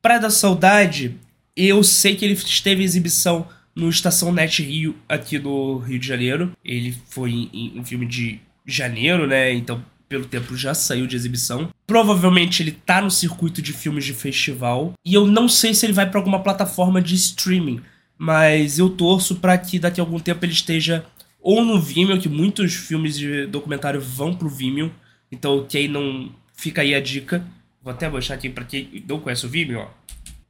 Praia 0.00 0.20
da 0.20 0.30
Saudade, 0.30 1.18
eu 1.56 1.82
sei 1.82 2.14
que 2.14 2.24
ele 2.24 2.34
esteve 2.34 2.82
em 2.82 2.84
exibição 2.84 3.48
no 3.74 3.88
Estação 3.88 4.32
Net 4.32 4.62
Rio, 4.62 4.94
aqui 5.08 5.38
no 5.38 5.78
Rio 5.78 5.98
de 5.98 6.06
Janeiro. 6.06 6.52
Ele 6.64 6.94
foi 7.08 7.48
em 7.52 7.78
um 7.78 7.84
filme 7.84 8.06
de 8.06 8.40
janeiro, 8.66 9.26
né? 9.26 9.52
Então, 9.52 9.84
pelo 10.08 10.24
tempo, 10.24 10.56
já 10.56 10.74
saiu 10.74 11.06
de 11.06 11.16
exibição. 11.16 11.68
Provavelmente 11.86 12.62
ele 12.62 12.72
tá 12.72 13.00
no 13.00 13.10
circuito 13.10 13.60
de 13.60 13.72
filmes 13.72 14.04
de 14.04 14.14
festival. 14.14 14.92
E 15.04 15.14
eu 15.14 15.26
não 15.26 15.48
sei 15.48 15.74
se 15.74 15.84
ele 15.84 15.92
vai 15.92 16.08
para 16.08 16.20
alguma 16.20 16.42
plataforma 16.42 17.02
de 17.02 17.14
streaming. 17.14 17.80
Mas 18.16 18.78
eu 18.78 18.88
torço 18.88 19.36
para 19.36 19.58
que 19.58 19.78
daqui 19.78 20.00
a 20.00 20.04
algum 20.04 20.20
tempo 20.20 20.44
ele 20.44 20.52
esteja 20.52 21.04
ou 21.40 21.62
no 21.62 21.78
Vimeo, 21.78 22.18
que 22.18 22.28
muitos 22.28 22.72
filmes 22.74 23.18
de 23.18 23.46
documentário 23.46 24.00
vão 24.00 24.34
pro 24.34 24.48
Vimeo. 24.48 24.90
Então, 25.30 25.66
quem 25.68 25.88
não. 25.88 26.32
Fica 26.56 26.82
aí 26.82 26.94
a 26.94 27.00
dica. 27.00 27.44
Vou 27.82 27.92
até 27.92 28.08
mostrar 28.08 28.36
aqui 28.36 28.48
para 28.48 28.64
quem 28.64 29.04
não 29.06 29.20
conhece 29.20 29.44
o 29.44 29.48
Vimeo, 29.48 29.80
ó. 29.80 29.88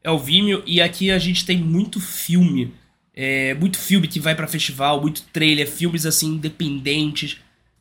É 0.04 0.10
o 0.10 0.18
Vimeo 0.18 0.62
e 0.66 0.82
aqui 0.82 1.10
a 1.10 1.18
gente 1.18 1.46
tem 1.46 1.56
muito 1.56 1.98
filme 1.98 2.72
é, 3.16 3.54
muito 3.54 3.78
filme 3.78 4.08
que 4.08 4.18
vai 4.18 4.34
para 4.34 4.46
festival, 4.46 5.00
muito 5.00 5.22
trailer, 5.32 5.68
filmes 5.68 6.04
assim 6.04 6.34
independentes. 6.34 7.38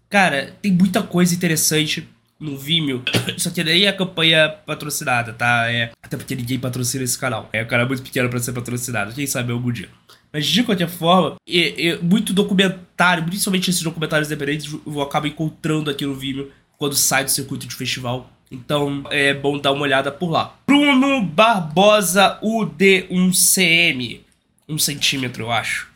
Cara, 0.09 0.53
tem 0.61 0.71
muita 0.71 1.01
coisa 1.01 1.33
interessante. 1.33 2.07
no 2.39 2.57
Vimeo. 2.57 3.03
Isso 3.37 3.47
aqui 3.47 3.63
daí 3.63 3.85
é 3.85 3.91
campanha 3.91 4.49
patrocinada, 4.49 5.31
tá? 5.33 5.71
É, 5.71 5.91
até 6.01 6.17
porque 6.17 6.35
ninguém 6.35 6.59
patrocina 6.59 7.03
esse 7.03 7.17
canal. 7.17 7.49
É 7.53 7.63
um 7.63 7.67
canal 7.67 7.87
muito 7.87 8.03
pequeno 8.03 8.29
para 8.29 8.39
ser 8.39 8.51
patrocinado. 8.51 9.13
Quem 9.13 9.25
sabe 9.25 9.51
algum 9.51 9.71
dia. 9.71 9.89
Mas 10.31 10.45
de 10.47 10.63
qualquer 10.63 10.89
forma, 10.89 11.35
é, 11.47 11.87
é, 11.87 11.97
muito 11.99 12.33
documentário, 12.33 13.23
principalmente 13.23 13.69
esses 13.69 13.81
documentários 13.81 14.27
independentes, 14.27 14.75
eu 14.85 15.01
acabo 15.01 15.27
encontrando 15.27 15.89
aqui 15.89 16.05
no 16.05 16.15
Vimeo 16.15 16.51
quando 16.77 16.95
sai 16.95 17.23
do 17.23 17.31
circuito 17.31 17.67
de 17.67 17.75
festival. 17.75 18.29
Então 18.51 19.03
é 19.09 19.33
bom 19.33 19.57
dar 19.57 19.71
uma 19.71 19.83
olhada 19.83 20.11
por 20.11 20.29
lá. 20.29 20.55
Bruno 20.67 21.23
Barbosa 21.23 22.39
UD1CM. 22.43 24.21
Um 24.67 24.77
centímetro, 24.77 25.43
eu 25.43 25.51
acho. 25.51 25.91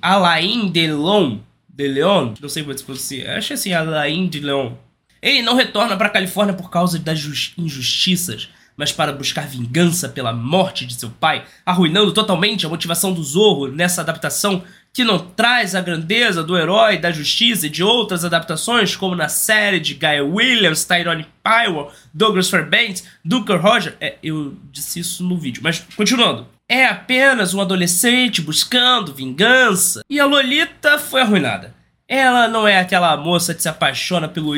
Alain 0.00 0.70
de 0.70 0.86
Leon, 0.86 1.38
de 1.68 1.88
Leon, 1.88 2.34
não 2.40 2.48
sei 2.48 2.62
como 2.62 2.72
é 2.72 2.78
se 2.78 2.84
pronuncia. 2.84 3.36
Acho 3.36 3.54
assim, 3.54 3.72
Alain 3.72 4.28
de 4.28 4.38
Leon. 4.38 4.74
Ele 5.22 5.40
não 5.40 5.54
retorna 5.54 5.96
para 5.96 6.08
a 6.08 6.10
Califórnia 6.10 6.54
por 6.54 6.68
causa 6.68 6.98
das 6.98 7.20
injustiças 7.56 8.48
mas 8.76 8.92
para 8.92 9.12
buscar 9.12 9.46
vingança 9.46 10.08
pela 10.08 10.32
morte 10.32 10.86
de 10.86 10.94
seu 10.94 11.10
pai, 11.10 11.44
arruinando 11.64 12.12
totalmente 12.12 12.64
a 12.64 12.68
motivação 12.68 13.12
do 13.12 13.22
Zorro 13.22 13.68
nessa 13.68 14.00
adaptação 14.00 14.64
que 14.92 15.04
não 15.04 15.18
traz 15.18 15.74
a 15.74 15.80
grandeza 15.80 16.42
do 16.42 16.56
herói 16.56 16.98
da 16.98 17.10
justiça 17.10 17.66
e 17.66 17.70
de 17.70 17.82
outras 17.82 18.24
adaptações, 18.24 18.94
como 18.94 19.16
na 19.16 19.28
série 19.28 19.80
de 19.80 19.94
Guy 19.94 20.20
Williams, 20.20 20.84
Tyrone 20.84 21.26
Pyle, 21.42 21.86
Douglas 22.12 22.50
Fairbanks, 22.50 23.04
Duncan 23.24 23.56
Roger. 23.56 23.96
É, 24.00 24.16
eu 24.22 24.54
disse 24.70 25.00
isso 25.00 25.24
no 25.24 25.38
vídeo, 25.38 25.62
mas 25.64 25.82
continuando. 25.96 26.46
É 26.68 26.84
apenas 26.84 27.54
um 27.54 27.60
adolescente 27.60 28.42
buscando 28.42 29.14
vingança 29.14 30.02
e 30.08 30.20
a 30.20 30.26
Lolita 30.26 30.98
foi 30.98 31.22
arruinada. 31.22 31.74
Ela 32.06 32.46
não 32.46 32.68
é 32.68 32.78
aquela 32.78 33.16
moça 33.16 33.54
que 33.54 33.62
se 33.62 33.68
apaixona 33.68 34.28
pelo 34.28 34.54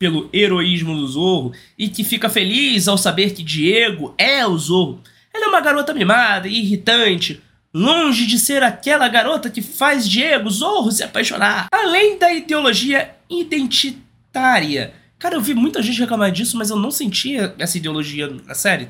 pelo 0.00 0.30
heroísmo 0.32 0.96
do 0.96 1.06
Zorro 1.06 1.52
e 1.78 1.86
que 1.86 2.02
fica 2.02 2.30
feliz 2.30 2.88
ao 2.88 2.96
saber 2.96 3.34
que 3.34 3.42
Diego 3.42 4.14
é 4.16 4.46
o 4.46 4.56
Zorro. 4.56 5.02
Ela 5.32 5.44
é 5.44 5.48
uma 5.48 5.60
garota 5.60 5.92
mimada 5.92 6.48
e 6.48 6.58
irritante, 6.58 7.42
longe 7.72 8.26
de 8.26 8.38
ser 8.38 8.62
aquela 8.62 9.06
garota 9.08 9.50
que 9.50 9.60
faz 9.60 10.08
Diego 10.08 10.48
Zorro 10.48 10.90
se 10.90 11.02
apaixonar. 11.02 11.66
Além 11.70 12.18
da 12.18 12.32
ideologia 12.32 13.14
identitária. 13.28 14.94
Cara, 15.18 15.34
eu 15.34 15.40
vi 15.42 15.52
muita 15.52 15.82
gente 15.82 16.00
reclamar 16.00 16.32
disso, 16.32 16.56
mas 16.56 16.70
eu 16.70 16.76
não 16.76 16.90
sentia 16.90 17.54
essa 17.58 17.76
ideologia 17.76 18.26
na 18.46 18.54
série. 18.54 18.88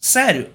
Sério, 0.00 0.48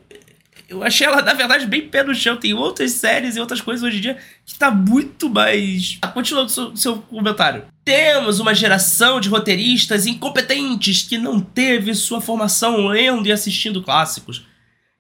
eu 0.74 0.84
achei 0.84 1.06
ela, 1.06 1.22
na 1.22 1.34
verdade, 1.34 1.66
bem 1.66 1.88
pé 1.88 2.04
no 2.04 2.14
chão. 2.14 2.36
Tem 2.36 2.54
outras 2.54 2.92
séries 2.92 3.36
e 3.36 3.40
outras 3.40 3.62
coisas 3.62 3.84
hoje 3.84 3.98
em 3.98 4.02
dia 4.02 4.18
que 4.46 4.56
tá 4.56 4.72
muito 4.72 5.30
mais. 5.30 5.98
Ah, 6.02 6.08
continuando 6.08 6.50
seu, 6.50 6.76
seu 6.76 6.98
comentário. 6.98 7.66
Temos 7.86 8.40
uma 8.40 8.56
geração 8.56 9.20
de 9.20 9.30
roteiristas 9.30 10.08
incompetentes 10.08 11.04
que 11.04 11.18
não 11.18 11.40
teve 11.40 11.94
sua 11.94 12.20
formação 12.20 12.88
lendo 12.88 13.28
e 13.28 13.32
assistindo 13.32 13.84
clássicos 13.84 14.46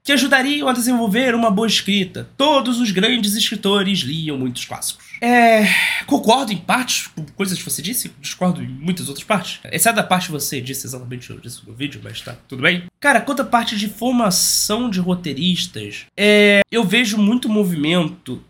que 0.03 0.11
ajudariam 0.11 0.67
a 0.67 0.73
desenvolver 0.73 1.33
uma 1.33 1.49
boa 1.49 1.67
escrita. 1.67 2.29
Todos 2.37 2.79
os 2.81 2.91
grandes 2.91 3.35
escritores 3.35 3.99
liam 3.99 4.37
muitos 4.37 4.65
clássicos. 4.65 5.12
É. 5.23 5.63
Concordo 6.05 6.51
em 6.51 6.57
partes 6.57 7.07
com 7.07 7.23
coisas 7.27 7.57
que 7.57 7.63
você 7.63 7.81
disse, 7.81 8.11
discordo 8.19 8.61
em 8.61 8.67
muitas 8.67 9.07
outras 9.07 9.25
partes. 9.25 9.61
Exceto 9.71 9.95
da 9.95 10.03
parte 10.03 10.25
que 10.25 10.33
você 10.33 10.59
disse 10.59 10.85
exatamente 10.85 11.33
isso 11.45 11.63
no 11.65 11.73
vídeo, 11.73 12.01
mas 12.03 12.19
tá 12.19 12.35
tudo 12.45 12.61
bem. 12.61 12.83
Cara, 12.99 13.21
quanto 13.21 13.41
à 13.41 13.45
parte 13.45 13.77
de 13.77 13.87
formação 13.87 14.89
de 14.89 14.99
roteiristas, 14.99 16.07
é, 16.17 16.59
eu 16.69 16.83
vejo 16.83 17.17
muito 17.17 17.47
movimento. 17.47 18.43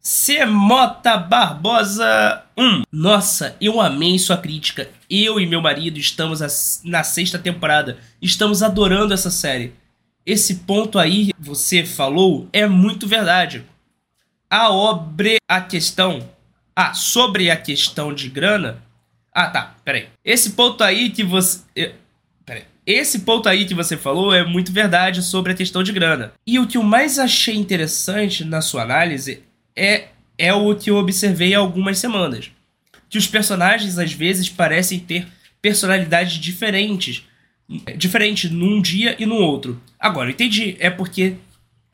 Semota 0.00 1.16
Barbosa 1.16 2.44
1. 2.56 2.82
Nossa, 2.92 3.56
eu 3.60 3.80
amei 3.80 4.18
sua 4.18 4.36
crítica. 4.36 4.88
Eu 5.08 5.40
e 5.40 5.46
meu 5.46 5.60
marido 5.60 5.98
estamos 5.98 6.40
na 6.84 7.02
sexta 7.02 7.38
temporada. 7.38 7.98
Estamos 8.20 8.62
adorando 8.62 9.14
essa 9.14 9.30
série. 9.30 9.72
Esse 10.24 10.56
ponto 10.56 10.98
aí, 10.98 11.30
você 11.38 11.84
falou, 11.84 12.48
é 12.52 12.66
muito 12.66 13.06
verdade 13.06 13.64
a 14.50 14.70
obre 14.70 15.36
a 15.48 15.60
questão. 15.60 16.28
Ah, 16.74 16.92
sobre 16.92 17.50
a 17.50 17.56
questão 17.56 18.12
de 18.12 18.28
grana. 18.28 18.82
Ah, 19.32 19.48
tá, 19.48 19.74
peraí. 19.84 20.08
Esse 20.24 20.50
ponto 20.50 20.82
aí 20.82 21.10
que 21.10 21.22
você. 21.22 21.60
Peraí. 22.44 22.64
esse 22.86 23.20
ponto 23.20 23.48
aí 23.48 23.66
que 23.66 23.74
você 23.74 23.96
falou 23.96 24.32
é 24.32 24.44
muito 24.44 24.72
verdade 24.72 25.22
sobre 25.22 25.52
a 25.52 25.54
questão 25.54 25.82
de 25.82 25.92
grana. 25.92 26.32
E 26.46 26.58
o 26.58 26.66
que 26.66 26.78
eu 26.78 26.82
mais 26.82 27.18
achei 27.18 27.56
interessante 27.56 28.44
na 28.44 28.60
sua 28.60 28.82
análise 28.82 29.42
é, 29.74 30.08
é 30.38 30.52
o 30.54 30.74
que 30.74 30.90
eu 30.90 30.96
observei 30.96 31.54
há 31.54 31.58
algumas 31.58 31.98
semanas. 31.98 32.50
Que 33.08 33.18
os 33.18 33.26
personagens 33.26 33.98
às 33.98 34.12
vezes 34.12 34.48
parecem 34.48 34.98
ter 34.98 35.26
personalidades 35.60 36.34
diferentes. 36.34 37.24
Diferente 37.96 38.48
num 38.48 38.80
dia 38.80 39.16
e 39.18 39.26
no 39.26 39.36
outro. 39.36 39.80
Agora, 39.98 40.30
entendi. 40.30 40.76
É 40.78 40.88
porque 40.88 41.34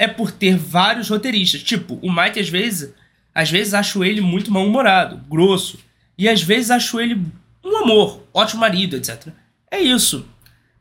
é 0.03 0.09
por 0.09 0.33
ter 0.33 0.57
vários 0.57 1.09
roteiristas. 1.09 1.63
Tipo, 1.63 1.97
o 2.03 2.13
Mike 2.13 2.41
às 2.41 2.49
vezes, 2.49 2.93
às 3.33 3.49
vezes 3.49 3.73
acho 3.73 4.03
ele 4.03 4.21
muito 4.21 4.51
mal-humorado, 4.51 5.17
grosso. 5.31 5.79
E 6.19 6.29
às 6.29 6.43
vezes 6.43 6.73
acho 6.73 7.01
ele 7.01 7.25
um 7.65 7.77
amor, 7.77 8.27
ótimo 8.35 8.63
marido, 8.63 8.97
etc. 8.97 9.29
É 9.71 9.79
isso. 9.79 10.27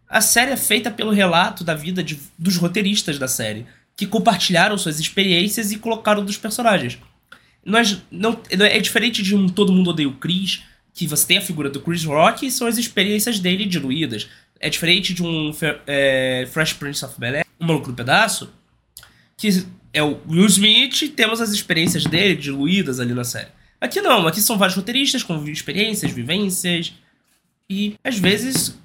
A 0.10 0.22
série 0.22 0.50
é 0.50 0.58
feita 0.58 0.90
pelo 0.90 1.12
relato 1.12 1.64
da 1.64 1.76
vida 1.76 2.04
de, 2.04 2.20
dos 2.36 2.58
roteiristas 2.58 3.20
da 3.20 3.28
série, 3.28 3.68
que 3.96 4.08
compartilharam 4.08 4.76
suas 4.76 5.00
experiências 5.00 5.72
e 5.72 5.78
colocaram 5.78 6.26
dos 6.26 6.38
personagens. 6.38 6.98
Nós, 7.64 8.02
não, 8.10 8.42
é 8.50 8.80
diferente 8.80 9.22
de 9.22 9.36
um 9.36 9.48
Todo 9.48 9.72
Mundo 9.72 9.92
Odeia 9.92 10.10
o 10.10 10.14
Chris, 10.14 10.64
que 10.96 11.06
você 11.06 11.28
tem 11.28 11.38
a 11.38 11.42
figura 11.42 11.70
do 11.70 11.80
Chris 11.80 12.04
Rock 12.06 12.48
e 12.48 12.52
são 12.52 12.66
as 12.66 12.80
experiências 12.80 13.38
dele 13.38 13.68
diluídas. 13.68 14.28
É 14.60 14.68
diferente 14.68 15.14
de 15.14 15.22
um 15.22 15.56
é, 15.86 16.48
Fresh 16.52 16.74
Prince 16.74 17.06
of 17.06 17.20
Bel-Air, 17.20 17.46
um 17.60 17.68
maluco 17.68 17.90
no 17.90 17.96
pedaço, 17.96 18.52
que 19.42 19.66
é 19.92 20.02
o 20.04 20.20
Will 20.30 20.46
Smith 20.46 21.02
e 21.02 21.10
temos 21.10 21.42
as 21.42 21.50
experiências 21.50 22.06
dele 22.06 22.36
diluídas 22.36 23.00
ali 23.00 23.12
na 23.12 23.24
série. 23.24 23.48
Aqui 23.80 24.00
não, 24.00 24.28
aqui 24.28 24.40
são 24.40 24.56
vários 24.56 24.78
roteiristas 24.78 25.24
com 25.24 25.44
experiências, 25.48 26.12
vivências, 26.12 26.94
e 27.68 27.96
às 28.04 28.20
vezes 28.20 28.80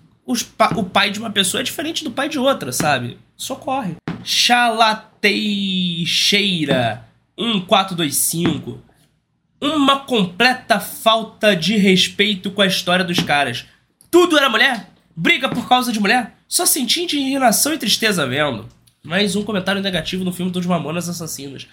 pa 0.56 0.70
o 0.74 0.82
pai 0.82 1.10
de 1.10 1.18
uma 1.18 1.28
pessoa 1.28 1.60
é 1.60 1.64
diferente 1.64 2.02
do 2.02 2.10
pai 2.10 2.30
de 2.30 2.38
outra, 2.38 2.72
sabe? 2.72 3.18
Socorre. 3.36 3.96
Chalateixeira 4.24 7.06
1425. 7.38 8.80
Uma 9.60 10.00
completa 10.00 10.80
falta 10.80 11.54
de 11.54 11.76
respeito 11.76 12.50
com 12.50 12.62
a 12.62 12.66
história 12.66 13.04
dos 13.04 13.20
caras. 13.20 13.66
Tudo 14.10 14.38
era 14.38 14.48
mulher? 14.48 14.88
Briga 15.14 15.50
por 15.50 15.68
causa 15.68 15.92
de 15.92 16.00
mulher? 16.00 16.34
Só 16.48 16.64
senti 16.64 17.02
indignação 17.02 17.74
e 17.74 17.78
tristeza 17.78 18.26
vendo. 18.26 18.74
Mais 19.06 19.36
um 19.36 19.44
comentário 19.44 19.80
negativo 19.80 20.24
no 20.24 20.32
filme 20.32 20.50
dos 20.50 20.66
Mamonas 20.66 21.08
Assassinos. 21.08 21.68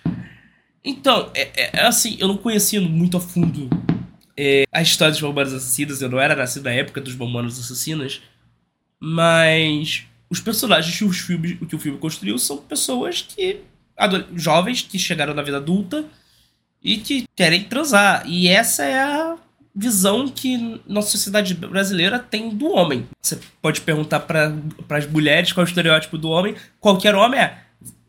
Então, 0.85 1.31
é, 1.33 1.49
é, 1.55 1.69
é 1.77 1.85
assim, 1.87 2.15
eu 2.19 2.27
não 2.27 2.37
conhecia 2.37 2.79
muito 2.79 3.17
a 3.17 3.19
fundo 3.19 3.67
é, 4.37 4.65
a 4.71 4.83
história 4.83 5.11
dos 5.11 5.21
Mamonas 5.21 5.51
Assassinos. 5.51 5.99
Eu 5.99 6.09
não 6.09 6.19
era 6.19 6.35
nascido 6.35 6.65
na 6.65 6.71
época 6.71 7.01
dos 7.01 7.15
Mamonas 7.15 7.59
Assassinos. 7.59 8.21
Mas 8.99 10.05
os 10.29 10.39
personagens 10.39 10.95
que, 10.95 11.03
os 11.03 11.17
filmes, 11.17 11.57
que 11.67 11.75
o 11.75 11.79
filme 11.79 11.97
construiu 11.97 12.37
são 12.37 12.57
pessoas 12.57 13.23
que. 13.23 13.61
jovens 14.35 14.83
que 14.83 14.99
chegaram 14.99 15.33
na 15.33 15.41
vida 15.41 15.57
adulta 15.57 16.05
e 16.83 16.97
que 16.97 17.25
querem 17.35 17.63
transar. 17.63 18.27
E 18.27 18.47
essa 18.47 18.83
é 18.83 18.99
a 18.99 19.37
visão 19.75 20.27
que 20.27 20.81
nossa 20.87 21.11
sociedade 21.11 21.53
brasileira 21.53 22.19
tem 22.19 22.49
do 22.49 22.71
homem. 22.71 23.07
Você 23.21 23.39
pode 23.61 23.81
perguntar 23.81 24.19
para 24.21 24.53
as 24.89 25.07
mulheres 25.07 25.51
qual 25.51 25.63
é 25.63 25.67
o 25.67 25.69
estereótipo 25.69 26.17
do 26.17 26.29
homem. 26.29 26.55
Qualquer 26.79 27.15
homem 27.15 27.39
é 27.39 27.59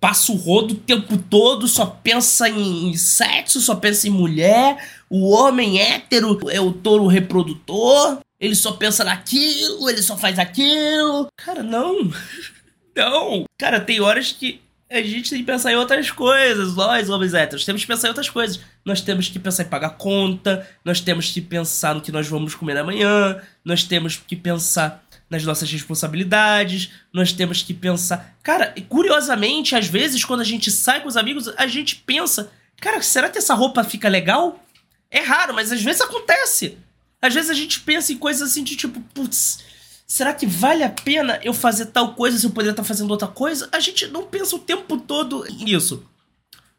passa 0.00 0.32
o 0.32 0.36
rodo 0.36 0.74
o 0.74 0.76
tempo 0.76 1.16
todo, 1.16 1.66
só 1.66 1.86
pensa 1.86 2.46
em 2.46 2.94
sexo, 2.94 3.58
só 3.60 3.74
pensa 3.74 4.06
em 4.06 4.10
mulher. 4.10 4.76
O 5.08 5.30
homem 5.30 5.80
hétero 5.80 6.38
é 6.50 6.60
o 6.60 6.72
touro 6.72 7.06
reprodutor 7.06 8.18
ele 8.44 8.54
só 8.54 8.72
pensa 8.72 9.04
naquilo, 9.04 9.88
ele 9.88 10.02
só 10.02 10.18
faz 10.18 10.38
aquilo. 10.38 11.28
Cara, 11.36 11.62
não. 11.62 12.10
Não. 12.96 13.44
Cara, 13.58 13.80
tem 13.80 14.00
horas 14.00 14.30
que 14.30 14.60
a 14.90 15.02
gente 15.02 15.30
tem 15.30 15.38
que 15.40 15.44
pensar 15.44 15.72
em 15.72 15.76
outras 15.76 16.10
coisas. 16.10 16.74
Nós, 16.74 17.08
homens 17.08 17.34
héteros, 17.34 17.64
temos 17.64 17.82
que 17.82 17.88
pensar 17.88 18.08
em 18.08 18.10
outras 18.10 18.28
coisas. 18.28 18.60
Nós 18.84 19.00
temos 19.00 19.28
que 19.28 19.38
pensar 19.38 19.64
em 19.64 19.68
pagar 19.68 19.90
conta, 19.90 20.68
nós 20.84 21.00
temos 21.00 21.30
que 21.30 21.40
pensar 21.40 21.94
no 21.94 22.00
que 22.00 22.12
nós 22.12 22.28
vamos 22.28 22.54
comer 22.54 22.76
amanhã, 22.76 23.40
nós 23.64 23.82
temos 23.84 24.16
que 24.16 24.36
pensar 24.36 25.04
nas 25.28 25.42
nossas 25.44 25.70
responsabilidades, 25.70 26.90
nós 27.12 27.32
temos 27.32 27.62
que 27.62 27.72
pensar. 27.72 28.36
Cara, 28.42 28.74
curiosamente, 28.88 29.74
às 29.74 29.86
vezes, 29.86 30.24
quando 30.24 30.42
a 30.42 30.44
gente 30.44 30.70
sai 30.70 31.00
com 31.00 31.08
os 31.08 31.16
amigos, 31.16 31.48
a 31.56 31.66
gente 31.66 31.96
pensa: 31.96 32.50
cara, 32.80 33.00
será 33.02 33.28
que 33.28 33.38
essa 33.38 33.54
roupa 33.54 33.82
fica 33.82 34.08
legal? 34.08 34.64
É 35.10 35.20
raro, 35.20 35.54
mas 35.54 35.72
às 35.72 35.82
vezes 35.82 36.02
acontece. 36.02 36.78
Às 37.22 37.32
vezes 37.32 37.50
a 37.50 37.54
gente 37.54 37.80
pensa 37.80 38.12
em 38.12 38.18
coisas 38.18 38.50
assim 38.50 38.62
de 38.62 38.76
tipo, 38.76 39.00
putz, 39.14 39.64
será 40.06 40.32
que 40.32 40.46
vale 40.46 40.82
a 40.82 40.90
pena 40.90 41.40
eu 41.42 41.54
fazer 41.54 41.86
tal 41.86 42.14
coisa 42.14 42.38
se 42.38 42.46
eu 42.46 42.50
poderia 42.50 42.72
estar 42.72 42.84
fazendo 42.84 43.10
outra 43.10 43.28
coisa? 43.28 43.68
A 43.72 43.80
gente 43.80 44.06
não 44.08 44.24
pensa 44.24 44.56
o 44.56 44.58
tempo 44.60 44.98
todo 44.98 45.44
nisso. 45.44 46.04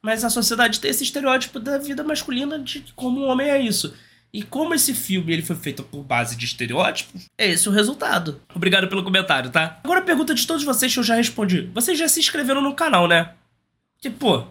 Mas 0.02 0.24
a 0.24 0.30
sociedade 0.30 0.80
tem 0.80 0.92
esse 0.92 1.04
estereótipo 1.04 1.60
da 1.60 1.78
vida 1.78 2.04
masculina 2.04 2.60
de 2.60 2.86
como 2.96 3.22
um 3.22 3.28
homem 3.28 3.50
é 3.50 3.60
isso. 3.60 3.94
E 4.32 4.44
como 4.44 4.74
esse 4.74 4.94
filme 4.94 5.32
ele 5.32 5.42
foi 5.42 5.56
feito 5.56 5.82
por 5.82 6.04
base 6.04 6.36
de 6.36 6.46
estereótipos, 6.46 7.30
é 7.38 7.50
esse 7.50 7.70
o 7.70 7.72
resultado. 7.72 8.42
Obrigado 8.54 8.88
pelo 8.88 9.04
comentário, 9.04 9.50
tá? 9.50 9.80
Agora 9.84 10.02
a 10.02 10.04
pergunta 10.04 10.36
de 10.36 10.46
todos 10.46 10.64
vocês 10.64 10.94
que 10.94 11.00
eu 11.00 11.04
já 11.04 11.16
respondi. 11.16 11.70
Vocês 11.74 11.98
já 11.98 12.08
se 12.08 12.20
inscreveram 12.20 12.62
no 12.62 12.76
canal, 12.76 13.08
né? 13.08 13.32
Tipo, 14.02 14.46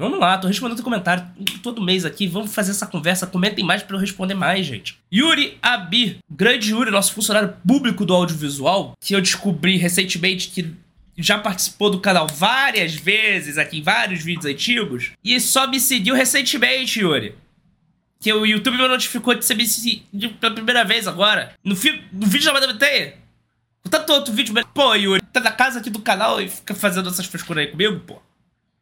Vamos 0.00 0.18
lá, 0.18 0.38
tô 0.38 0.48
respondendo 0.48 0.82
comentário 0.82 1.26
todo 1.62 1.82
mês 1.82 2.06
aqui. 2.06 2.26
Vamos 2.26 2.54
fazer 2.54 2.70
essa 2.70 2.86
conversa. 2.86 3.26
Comentem 3.26 3.62
mais 3.62 3.82
para 3.82 3.96
eu 3.96 4.00
responder 4.00 4.32
mais, 4.32 4.64
gente. 4.64 4.98
Yuri 5.12 5.58
Abi, 5.60 6.16
grande 6.30 6.70
Yuri, 6.70 6.90
nosso 6.90 7.12
funcionário 7.12 7.54
público 7.68 8.06
do 8.06 8.14
audiovisual, 8.14 8.96
que 8.98 9.14
eu 9.14 9.20
descobri 9.20 9.76
recentemente 9.76 10.48
que 10.48 10.74
já 11.18 11.36
participou 11.36 11.90
do 11.90 12.00
canal 12.00 12.26
várias 12.26 12.94
vezes 12.94 13.58
aqui 13.58 13.80
em 13.80 13.82
vários 13.82 14.24
vídeos 14.24 14.46
antigos 14.46 15.10
e 15.22 15.38
só 15.38 15.66
me 15.66 15.78
seguiu 15.78 16.14
recentemente, 16.14 17.00
Yuri. 17.00 17.34
Que 18.18 18.32
o 18.32 18.46
YouTube 18.46 18.78
me 18.78 18.88
notificou 18.88 19.34
de 19.34 19.44
você 19.44 19.54
me 19.54 19.66
seguir 19.66 20.06
pela 20.40 20.54
primeira 20.54 20.82
vez 20.82 21.06
agora. 21.06 21.52
No, 21.62 21.76
fi 21.76 22.02
no 22.10 22.26
vídeo 22.26 22.46
da 22.46 22.58
Madame. 22.58 23.12
Tanto 23.90 24.12
outro 24.14 24.32
vídeo. 24.32 24.54
Pô, 24.72 24.94
Yuri, 24.94 25.20
tá 25.30 25.40
na 25.40 25.52
casa 25.52 25.78
aqui 25.78 25.90
do 25.90 25.98
canal 25.98 26.40
e 26.40 26.48
fica 26.48 26.74
fazendo 26.74 27.10
essas 27.10 27.26
frescuras 27.26 27.66
aí 27.66 27.70
comigo, 27.70 28.00
pô. 28.00 28.29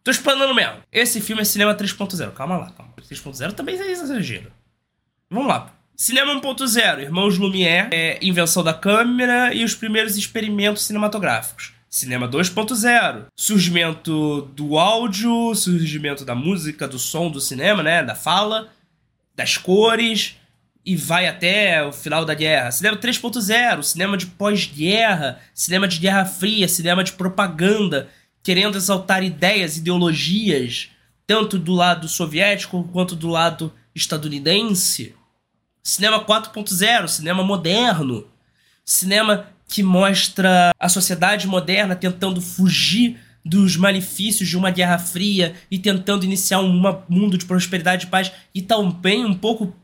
Tô 0.08 0.12
explanando 0.12 0.54
mesmo. 0.54 0.78
Esse 0.90 1.20
filme 1.20 1.42
é 1.42 1.44
cinema 1.44 1.74
3.0. 1.74 2.32
Calma 2.32 2.56
lá, 2.56 2.70
calma. 2.70 2.94
3.0 2.98 3.52
também 3.52 3.78
é 3.78 3.90
exagero. 3.90 4.50
Vamos 5.28 5.48
lá. 5.48 5.70
Cinema 5.94 6.32
1.0, 6.40 7.02
Irmãos 7.02 7.36
Lumière, 7.36 7.90
é, 7.92 8.18
invenção 8.22 8.64
da 8.64 8.72
câmera 8.72 9.52
e 9.52 9.62
os 9.62 9.74
primeiros 9.74 10.16
experimentos 10.16 10.86
cinematográficos. 10.86 11.74
Cinema 11.90 12.26
2.0, 12.26 13.26
surgimento 13.36 14.50
do 14.54 14.78
áudio, 14.78 15.54
surgimento 15.54 16.24
da 16.24 16.34
música, 16.34 16.88
do 16.88 16.98
som 16.98 17.30
do 17.30 17.38
cinema, 17.38 17.82
né, 17.82 18.02
da 18.02 18.14
fala, 18.14 18.72
das 19.36 19.58
cores 19.58 20.36
e 20.86 20.96
vai 20.96 21.26
até 21.26 21.84
o 21.84 21.92
final 21.92 22.24
da 22.24 22.32
guerra. 22.32 22.70
Cinema 22.70 22.96
3.0, 22.96 23.82
cinema 23.82 24.16
de 24.16 24.24
pós-guerra, 24.24 25.38
cinema 25.52 25.86
de 25.86 25.98
guerra 25.98 26.24
fria, 26.24 26.66
cinema 26.66 27.04
de 27.04 27.12
propaganda, 27.12 28.08
querendo 28.48 28.78
exaltar 28.78 29.22
ideias, 29.22 29.76
ideologias, 29.76 30.88
tanto 31.26 31.58
do 31.58 31.74
lado 31.74 32.08
soviético 32.08 32.82
quanto 32.84 33.14
do 33.14 33.28
lado 33.28 33.70
estadunidense. 33.94 35.14
Cinema 35.82 36.24
4.0, 36.24 37.08
cinema 37.08 37.44
moderno. 37.44 38.26
Cinema 38.86 39.50
que 39.68 39.82
mostra 39.82 40.70
a 40.80 40.88
sociedade 40.88 41.46
moderna 41.46 41.94
tentando 41.94 42.40
fugir 42.40 43.20
dos 43.44 43.76
malefícios 43.76 44.48
de 44.48 44.56
uma 44.56 44.70
guerra 44.70 44.98
fria 44.98 45.54
e 45.70 45.78
tentando 45.78 46.24
iniciar 46.24 46.60
um 46.60 47.02
mundo 47.06 47.36
de 47.36 47.44
prosperidade 47.44 48.06
e 48.06 48.08
paz 48.08 48.32
e 48.54 48.62
também 48.62 49.26
um 49.26 49.34
pouco 49.34 49.76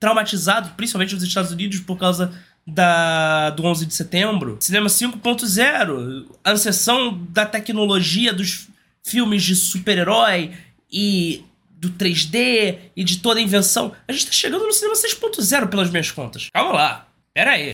traumatizado, 0.00 0.70
principalmente 0.74 1.14
nos 1.14 1.22
Estados 1.22 1.52
Unidos, 1.52 1.80
por 1.80 1.98
causa 1.98 2.32
da, 2.66 3.50
do 3.50 3.64
11 3.64 3.86
de 3.86 3.94
setembro, 3.94 4.56
cinema 4.60 4.88
5.0, 4.88 6.26
a 6.42 6.50
ascensão 6.50 7.16
da 7.30 7.46
tecnologia 7.46 8.32
dos 8.32 8.68
filmes 9.04 9.44
de 9.44 9.54
super-herói 9.54 10.52
e 10.90 11.44
do 11.70 11.90
3D 11.90 12.78
e 12.96 13.04
de 13.04 13.18
toda 13.18 13.38
a 13.38 13.42
invenção. 13.42 13.92
A 14.08 14.12
gente 14.12 14.26
tá 14.26 14.32
chegando 14.32 14.66
no 14.66 14.72
cinema 14.72 14.94
6.0 14.94 15.68
pelas 15.68 15.90
minhas 15.90 16.10
contas. 16.10 16.48
Calma 16.52 16.72
lá, 16.72 17.08
pera 17.32 17.52
aí. 17.52 17.72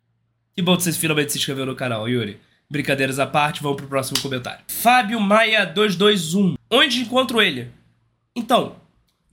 Que 0.55 0.61
bom 0.61 0.76
que 0.76 0.83
vocês 0.83 0.96
finalmente 0.96 1.33
se 1.33 1.38
inscreveram 1.38 1.68
no 1.68 1.76
canal, 1.76 2.07
Yuri. 2.07 2.38
Brincadeiras 2.68 3.18
à 3.18 3.26
parte, 3.26 3.62
vamos 3.62 3.78
pro 3.78 3.87
próximo 3.87 4.20
comentário. 4.20 4.64
Fábio 4.68 5.18
Maia 5.20 5.64
221. 5.64 6.57
Onde 6.70 7.00
encontro 7.00 7.40
ele? 7.40 7.70
Então, 8.37 8.76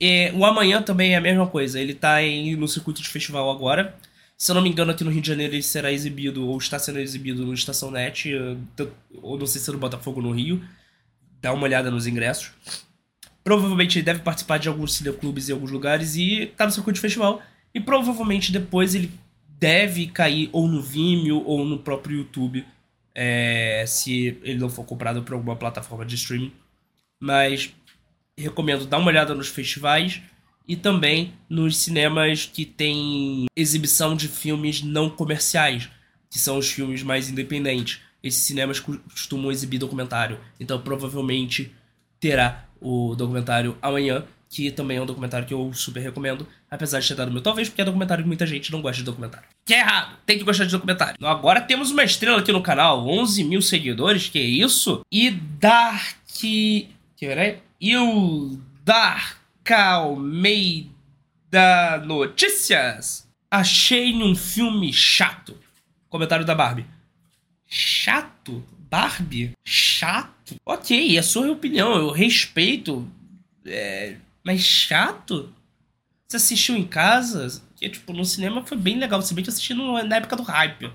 é, 0.00 0.32
o 0.34 0.44
amanhã 0.46 0.80
também 0.80 1.12
é 1.12 1.16
a 1.16 1.20
mesma 1.20 1.46
coisa. 1.46 1.78
Ele 1.78 1.94
tá 1.94 2.22
em, 2.22 2.56
no 2.56 2.68
circuito 2.68 3.02
de 3.02 3.08
festival 3.08 3.50
agora. 3.50 3.94
Se 4.40 4.52
eu 4.52 4.54
não 4.54 4.62
me 4.62 4.70
engano, 4.70 4.90
aqui 4.90 5.04
no 5.04 5.10
Rio 5.10 5.20
de 5.20 5.28
Janeiro 5.28 5.52
ele 5.52 5.62
será 5.62 5.92
exibido, 5.92 6.48
ou 6.48 6.56
está 6.56 6.78
sendo 6.78 6.98
exibido 6.98 7.44
no 7.44 7.52
Estação 7.52 7.90
Net, 7.90 8.32
eh, 8.34 8.86
ou 9.20 9.36
não 9.36 9.44
sei 9.46 9.60
se 9.60 9.68
é 9.68 9.72
no 9.74 9.78
Botafogo 9.78 10.22
no 10.22 10.30
Rio. 10.30 10.64
Dá 11.42 11.52
uma 11.52 11.64
olhada 11.64 11.90
nos 11.90 12.06
ingressos. 12.06 12.50
Provavelmente 13.44 13.98
ele 13.98 14.04
deve 14.06 14.20
participar 14.20 14.58
de 14.58 14.66
alguns 14.66 14.94
cineclubes 14.94 15.50
em 15.50 15.52
alguns 15.52 15.70
lugares 15.70 16.16
e 16.16 16.46
tá 16.56 16.64
no 16.64 16.72
circuito 16.72 16.94
de 16.94 17.02
festival. 17.02 17.42
E 17.74 17.80
provavelmente 17.80 18.50
depois 18.50 18.94
ele 18.94 19.10
deve 19.58 20.06
cair 20.06 20.48
ou 20.52 20.66
no 20.66 20.80
Vimeo 20.80 21.44
ou 21.44 21.62
no 21.66 21.78
próprio 21.78 22.20
YouTube 22.20 22.64
é, 23.14 23.84
se 23.86 24.38
ele 24.42 24.58
não 24.58 24.70
for 24.70 24.86
comprado 24.86 25.22
por 25.22 25.34
alguma 25.34 25.54
plataforma 25.54 26.06
de 26.06 26.14
streaming. 26.14 26.52
Mas 27.20 27.74
recomendo 28.38 28.86
dar 28.86 28.96
uma 28.96 29.08
olhada 29.08 29.34
nos 29.34 29.48
festivais 29.48 30.22
e 30.70 30.76
também 30.76 31.32
nos 31.48 31.78
cinemas 31.78 32.46
que 32.46 32.64
tem 32.64 33.46
exibição 33.56 34.14
de 34.14 34.28
filmes 34.28 34.84
não 34.84 35.10
comerciais, 35.10 35.90
que 36.30 36.38
são 36.38 36.58
os 36.58 36.70
filmes 36.70 37.02
mais 37.02 37.28
independentes. 37.28 38.00
Esses 38.22 38.44
cinemas 38.44 38.78
costumam 38.78 39.50
exibir 39.50 39.78
documentário, 39.78 40.38
então 40.60 40.80
provavelmente 40.80 41.74
terá 42.20 42.68
o 42.80 43.16
documentário 43.16 43.76
amanhã, 43.82 44.24
que 44.48 44.70
também 44.70 44.98
é 44.98 45.02
um 45.02 45.06
documentário 45.06 45.44
que 45.44 45.52
eu 45.52 45.72
super 45.74 45.98
recomendo, 45.98 46.46
apesar 46.70 47.00
de 47.00 47.08
ter 47.08 47.16
dado 47.16 47.32
meu. 47.32 47.42
Talvez 47.42 47.68
porque 47.68 47.82
é 47.82 47.84
documentário 47.84 48.22
que 48.22 48.28
muita 48.28 48.46
gente 48.46 48.70
não 48.70 48.80
gosta 48.80 48.98
de 48.98 49.04
documentário. 49.04 49.48
Que 49.66 49.74
é 49.74 49.80
errado, 49.80 50.18
tem 50.24 50.38
que 50.38 50.44
gostar 50.44 50.66
de 50.66 50.70
documentário. 50.70 51.16
Agora 51.26 51.60
temos 51.60 51.90
uma 51.90 52.04
estrela 52.04 52.38
aqui 52.38 52.52
no 52.52 52.62
canal, 52.62 53.08
11 53.08 53.42
mil 53.42 53.60
seguidores, 53.60 54.28
que 54.28 54.38
é 54.38 54.44
isso? 54.44 55.00
E 55.10 55.32
Dark. 55.32 56.16
Que 56.32 56.86
peraí. 57.18 57.58
E 57.80 57.96
o 57.96 58.56
Dark 58.84 59.39
Almeida 59.68 60.88
Notícias. 62.04 63.28
Achei 63.50 64.14
um 64.14 64.34
filme 64.34 64.92
chato. 64.92 65.58
Comentário 66.08 66.44
da 66.44 66.54
Barbie. 66.54 66.86
Chato? 67.66 68.64
Barbie? 68.90 69.52
Chato? 69.64 70.56
Ok, 70.66 71.16
é 71.16 71.20
a 71.20 71.22
sua 71.22 71.50
opinião, 71.50 71.94
eu 71.96 72.10
respeito. 72.10 73.06
É, 73.64 74.16
mas 74.44 74.60
chato? 74.60 75.52
Você 76.26 76.36
assistiu 76.36 76.76
em 76.76 76.86
casa? 76.86 77.62
Que, 77.76 77.88
tipo, 77.88 78.12
no 78.12 78.24
cinema 78.24 78.64
foi 78.64 78.76
bem 78.76 78.98
legal. 78.98 79.20
Se 79.22 79.34
bem 79.34 79.42
que 79.42 79.50
eu 79.50 79.52
assisti 79.52 79.74
na 79.74 80.16
época 80.16 80.36
do 80.36 80.42
hype. 80.42 80.92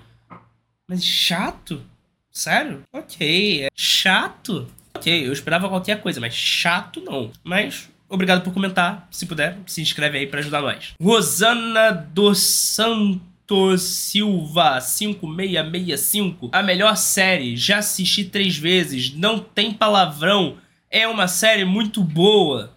Mas 0.88 1.04
chato? 1.04 1.84
Sério? 2.30 2.82
Ok. 2.92 3.64
É 3.64 3.68
chato? 3.74 4.70
Ok, 4.94 5.26
eu 5.26 5.32
esperava 5.32 5.68
qualquer 5.68 6.00
coisa, 6.00 6.20
mas 6.20 6.34
chato 6.34 7.00
não. 7.00 7.30
Mas 7.44 7.88
obrigado 8.08 8.42
por 8.42 8.52
comentar. 8.52 9.08
Se 9.10 9.26
puder, 9.26 9.58
se 9.66 9.80
inscreve 9.80 10.18
aí 10.18 10.26
para 10.26 10.40
ajudar 10.40 10.60
nós. 10.62 10.94
Rosana 11.00 11.90
dos 11.90 12.38
Santos 12.38 13.82
Silva 13.82 14.80
5665. 14.80 16.50
A 16.52 16.62
melhor 16.62 16.96
série. 16.96 17.56
Já 17.56 17.78
assisti 17.78 18.24
três 18.24 18.56
vezes. 18.56 19.14
Não 19.14 19.38
tem 19.38 19.72
palavrão. 19.72 20.58
É 20.90 21.06
uma 21.06 21.28
série 21.28 21.64
muito 21.64 22.02
boa. 22.02 22.74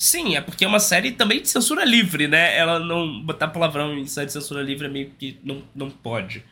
Sim, 0.00 0.36
é 0.36 0.40
porque 0.40 0.64
é 0.64 0.68
uma 0.68 0.78
série 0.78 1.10
também 1.10 1.42
de 1.42 1.48
censura 1.48 1.84
livre, 1.84 2.28
né? 2.28 2.56
Ela 2.56 2.78
não 2.78 3.20
botar 3.22 3.48
palavrão 3.48 3.98
em 3.98 4.06
série 4.06 4.26
de 4.26 4.32
censura 4.32 4.62
livre 4.62 4.86
é 4.86 4.90
meio 4.90 5.10
que 5.18 5.38
não, 5.42 5.62
não 5.74 5.90
pode. 5.90 6.44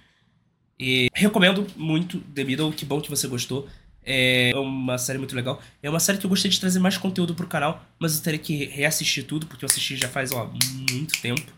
E 0.78 1.08
recomendo 1.14 1.66
muito 1.76 2.18
The 2.34 2.42
Middle, 2.42 2.72
que 2.72 2.84
bom 2.84 3.00
que 3.00 3.08
você 3.08 3.28
gostou. 3.28 3.68
É 4.06 4.52
uma 4.54 4.96
série 4.96 5.18
muito 5.18 5.34
legal. 5.34 5.60
É 5.82 5.90
uma 5.90 5.98
série 5.98 6.18
que 6.18 6.24
eu 6.24 6.30
gostei 6.30 6.48
de 6.48 6.60
trazer 6.60 6.78
mais 6.78 6.96
conteúdo 6.96 7.34
pro 7.34 7.46
canal, 7.46 7.84
mas 7.98 8.16
eu 8.16 8.22
teria 8.22 8.38
que 8.38 8.66
reassistir 8.66 9.24
tudo, 9.24 9.46
porque 9.46 9.64
eu 9.64 9.66
assisti 9.66 9.96
já 9.96 10.08
faz, 10.08 10.30
ó, 10.30 10.48
muito 10.88 11.20
tempo. 11.20 11.52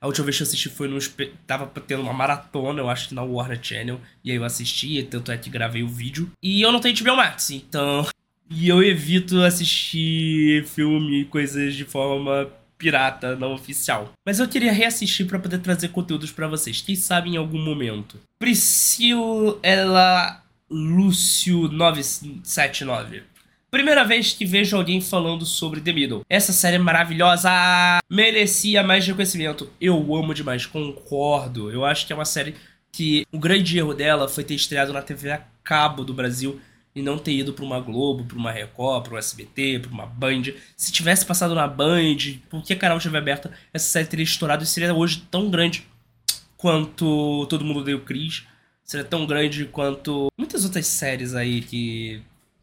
A 0.00 0.06
última 0.06 0.24
vez 0.24 0.36
que 0.36 0.42
eu 0.42 0.46
assisti 0.46 0.68
foi 0.68 0.88
no. 0.88 0.98
Tava 1.46 1.66
tendo 1.86 2.02
uma 2.02 2.12
maratona, 2.12 2.80
eu 2.80 2.90
acho 2.90 3.14
na 3.14 3.22
Warner 3.22 3.58
Channel. 3.62 4.00
E 4.22 4.30
aí 4.30 4.36
eu 4.36 4.44
assisti, 4.44 5.02
tanto 5.02 5.30
é 5.30 5.36
que 5.36 5.48
gravei 5.48 5.82
o 5.82 5.88
vídeo. 5.88 6.30
E 6.42 6.60
eu 6.60 6.72
não 6.72 6.80
tenho 6.80 6.94
HBO 6.96 7.16
Max, 7.16 7.50
então 7.50 8.06
e 8.50 8.68
eu 8.68 8.82
evito 8.82 9.40
assistir 9.42 10.64
filme 10.66 11.22
e 11.22 11.24
coisas 11.24 11.74
de 11.74 11.84
forma 11.84 12.50
pirata, 12.76 13.34
não 13.36 13.54
oficial. 13.54 14.12
Mas 14.26 14.38
eu 14.38 14.48
queria 14.48 14.72
reassistir 14.72 15.26
para 15.26 15.38
poder 15.38 15.58
trazer 15.58 15.88
conteúdos 15.88 16.30
para 16.30 16.48
vocês, 16.48 16.82
quem 16.82 16.94
sabe 16.94 17.30
em 17.30 17.38
algum 17.38 17.58
momento. 17.58 18.20
Priscila 18.38 19.58
Lúcio 20.70 21.68
979. 21.68 23.22
Primeira 23.70 24.04
vez 24.04 24.32
que 24.32 24.46
vejo 24.46 24.76
alguém 24.76 25.00
falando 25.00 25.44
sobre 25.44 25.80
The 25.80 25.92
Middle. 25.92 26.24
Essa 26.28 26.52
série 26.52 26.76
é 26.76 26.78
maravilhosa, 26.78 27.50
merecia 28.08 28.82
mais 28.82 29.06
reconhecimento. 29.06 29.70
Eu 29.80 29.96
amo 30.14 30.32
demais, 30.32 30.64
concordo. 30.64 31.70
Eu 31.70 31.84
acho 31.84 32.06
que 32.06 32.12
é 32.12 32.16
uma 32.16 32.24
série 32.24 32.54
que 32.90 33.26
o 33.30 33.38
grande 33.38 33.76
erro 33.76 33.92
dela 33.92 34.28
foi 34.28 34.44
ter 34.44 34.54
estreado 34.54 34.92
na 34.92 35.02
TV 35.02 35.32
a 35.32 35.42
cabo 35.62 36.04
do 36.04 36.14
Brasil 36.14 36.60
e 36.94 37.02
não 37.02 37.18
ter 37.18 37.32
ido 37.32 37.52
para 37.52 37.64
uma 37.64 37.80
Globo, 37.80 38.24
para 38.24 38.38
uma 38.38 38.52
Record, 38.52 39.04
para 39.04 39.14
um 39.14 39.18
SBT, 39.18 39.80
para 39.80 39.90
uma 39.90 40.06
Band. 40.06 40.44
Se 40.76 40.92
tivesse 40.92 41.26
passado 41.26 41.54
na 41.54 41.66
Band, 41.66 42.38
qualquer 42.48 42.76
canal 42.76 42.96
estiver 42.96 43.18
aberto, 43.18 43.50
essa 43.72 43.86
série 43.86 44.06
teria 44.06 44.24
estourado 44.24 44.62
e 44.62 44.66
seria 44.66 44.94
hoje 44.94 45.26
tão 45.30 45.50
grande 45.50 45.86
quanto 46.56 47.46
Todo 47.50 47.64
Mundo 47.64 47.84
Deu 47.84 48.00
Cris. 48.00 48.46
Seria 48.84 49.04
tão 49.04 49.26
grande 49.26 49.64
quanto 49.64 50.28
muitas 50.38 50.64
outras 50.64 50.86
séries 50.86 51.34
aí 51.34 51.62
que 51.62 52.20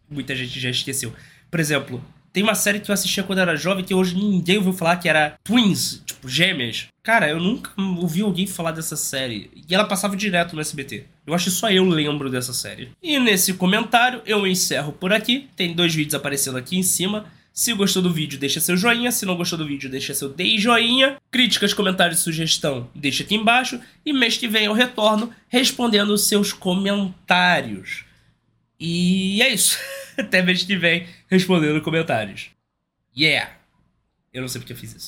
muita 0.10 0.36
gente 0.36 0.60
já 0.60 0.70
esqueceu. 0.70 1.14
Por 1.50 1.60
exemplo, 1.60 2.04
tem 2.34 2.44
uma 2.44 2.56
série 2.56 2.80
que 2.80 2.90
eu 2.90 2.94
assistia 2.94 3.24
quando 3.24 3.40
era 3.40 3.56
jovem 3.56 3.84
que 3.84 3.94
hoje 3.94 4.16
ninguém 4.16 4.58
ouviu 4.58 4.72
falar 4.72 4.96
que 4.98 5.10
era 5.10 5.38
Twins, 5.44 6.02
tipo, 6.06 6.30
gêmeas. 6.30 6.88
Cara, 7.04 7.30
eu 7.30 7.40
nunca 7.40 7.72
ouvi 8.00 8.22
alguém 8.22 8.48
falar 8.48 8.72
dessa 8.72 8.96
série. 8.96 9.50
E 9.68 9.74
ela 9.76 9.84
passava 9.84 10.16
direto 10.16 10.56
no 10.56 10.62
SBT. 10.62 11.06
Eu 11.26 11.34
acho 11.34 11.46
que 11.46 11.52
só 11.52 11.70
eu 11.70 11.84
lembro 11.84 12.30
dessa 12.30 12.54
série. 12.54 12.92
E 13.02 13.20
nesse 13.20 13.54
comentário 13.56 14.22
eu 14.26 14.48
encerro 14.48 14.94
por 14.94 15.12
aqui. 15.12 15.50
Tem 15.56 15.74
dois 15.74 15.94
vídeos 15.94 16.16
aparecendo 16.16 16.58
aqui 16.58 16.78
em 16.78 16.84
cima. 16.84 17.26
Se 17.54 17.74
gostou 17.74 18.02
do 18.02 18.14
vídeo, 18.14 18.40
deixa 18.40 18.62
seu 18.62 18.78
joinha. 18.78 19.12
Se 19.12 19.26
não 19.26 19.36
gostou 19.36 19.58
do 19.58 19.66
vídeo, 19.66 19.90
deixa 19.90 20.14
seu 20.14 20.30
dei 20.30 20.58
joinha. 20.58 21.18
Críticas, 21.30 21.74
comentários 21.74 22.20
sugestão, 22.20 22.90
deixa 22.96 23.24
aqui 23.24 23.36
embaixo. 23.36 23.80
E 24.06 24.14
mês 24.14 24.38
que 24.38 24.48
vem 24.48 24.66
eu 24.66 24.74
retorno 24.74 25.34
respondendo 25.50 26.18
seus 26.18 26.54
comentários. 26.54 28.06
E 28.80 29.42
é 29.42 29.50
isso. 29.50 29.78
Até 30.18 30.42
mês 30.42 30.64
que 30.64 30.76
vem 30.76 31.08
respondendo 31.28 31.82
comentários. 31.82 32.50
Yeah! 33.16 33.52
Eu 34.34 34.42
não 34.42 34.48
sei 34.48 34.62
porque 34.62 34.74
eu 34.74 34.78
fiz 34.78 34.96
isso. 34.96 35.00